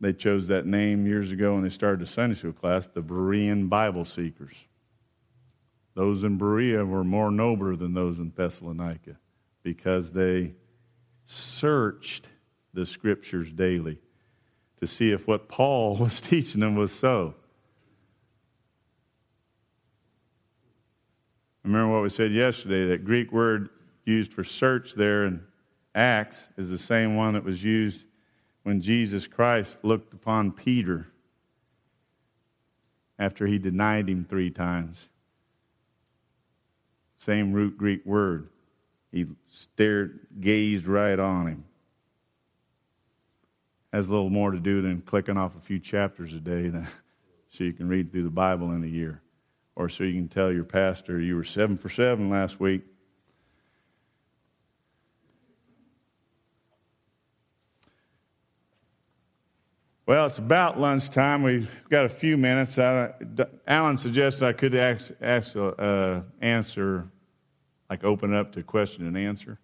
[0.00, 3.68] they chose that name years ago when they started the Sunday school class, the Berean
[3.68, 4.56] Bible Seekers.
[5.98, 9.16] Those in Berea were more nobler than those in Thessalonica
[9.64, 10.52] because they
[11.26, 12.28] searched
[12.72, 13.98] the scriptures daily
[14.76, 17.34] to see if what Paul was teaching them was so.
[21.64, 23.68] Remember what we said yesterday that Greek word
[24.04, 25.42] used for search there in
[25.96, 28.04] Acts is the same one that was used
[28.62, 31.08] when Jesus Christ looked upon Peter
[33.18, 35.08] after he denied him three times.
[37.18, 38.48] Same root Greek word.
[39.12, 41.64] He stared, gazed right on him
[43.92, 46.70] has a little more to do than clicking off a few chapters a day
[47.50, 49.22] so you can read through the Bible in a year.
[49.76, 52.82] Or so you can tell your pastor you were seven for seven last week.
[60.08, 61.42] Well, it's about lunchtime.
[61.42, 62.78] We've got a few minutes.
[62.78, 67.06] Alan suggested I could ask, ask uh, answer,
[67.90, 69.58] like open up to question and answer.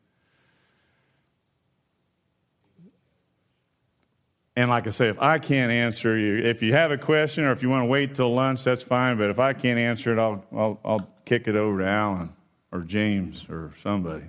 [4.54, 7.52] And like I say, if I can't answer you, if you have a question or
[7.52, 9.16] if you want to wait till lunch, that's fine.
[9.16, 12.34] But if I can't answer it, I'll, I'll, I'll kick it over to Alan
[12.70, 14.26] or James or somebody.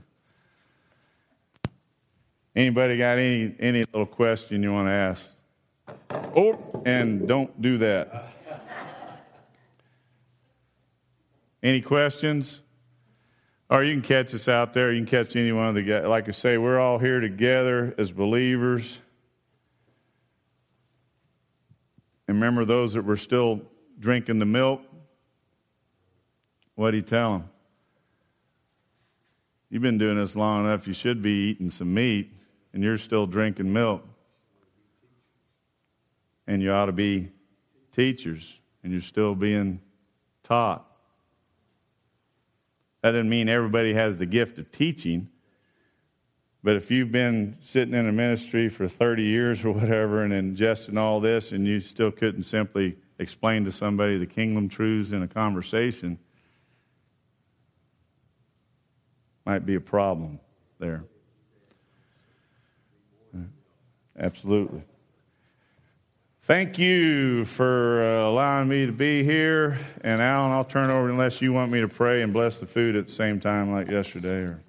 [2.56, 5.35] Anybody got any, any little question you want to ask?
[6.36, 8.32] Oh, and don't do that.
[11.64, 12.62] Any questions?
[13.70, 14.92] Or you can catch us out there.
[14.92, 16.06] You can catch any one of the guys.
[16.06, 19.00] Like I say, we're all here together as believers.
[22.28, 23.62] And remember those that were still
[24.00, 24.82] drinking the milk?
[26.76, 27.50] What did he tell them?
[29.70, 32.32] You've been doing this long enough, you should be eating some meat,
[32.74, 34.04] and you're still drinking milk.
[36.48, 37.30] And you ought to be
[37.92, 39.82] teachers, and you're still being
[40.44, 40.86] taught.
[43.02, 45.30] That doesn't mean everybody has the gift of teaching,
[46.64, 50.98] but if you've been sitting in a ministry for 30 years or whatever and ingesting
[50.98, 55.28] all this and you still couldn't simply explain to somebody the kingdom truths in a
[55.28, 56.18] conversation,
[59.46, 60.40] might be a problem
[60.80, 61.04] there.
[64.18, 64.82] Absolutely.
[66.46, 69.80] Thank you for uh, allowing me to be here.
[70.02, 72.96] And Alan, I'll turn over unless you want me to pray and bless the food
[72.96, 74.42] at the same time like yesterday.
[74.42, 74.62] Or...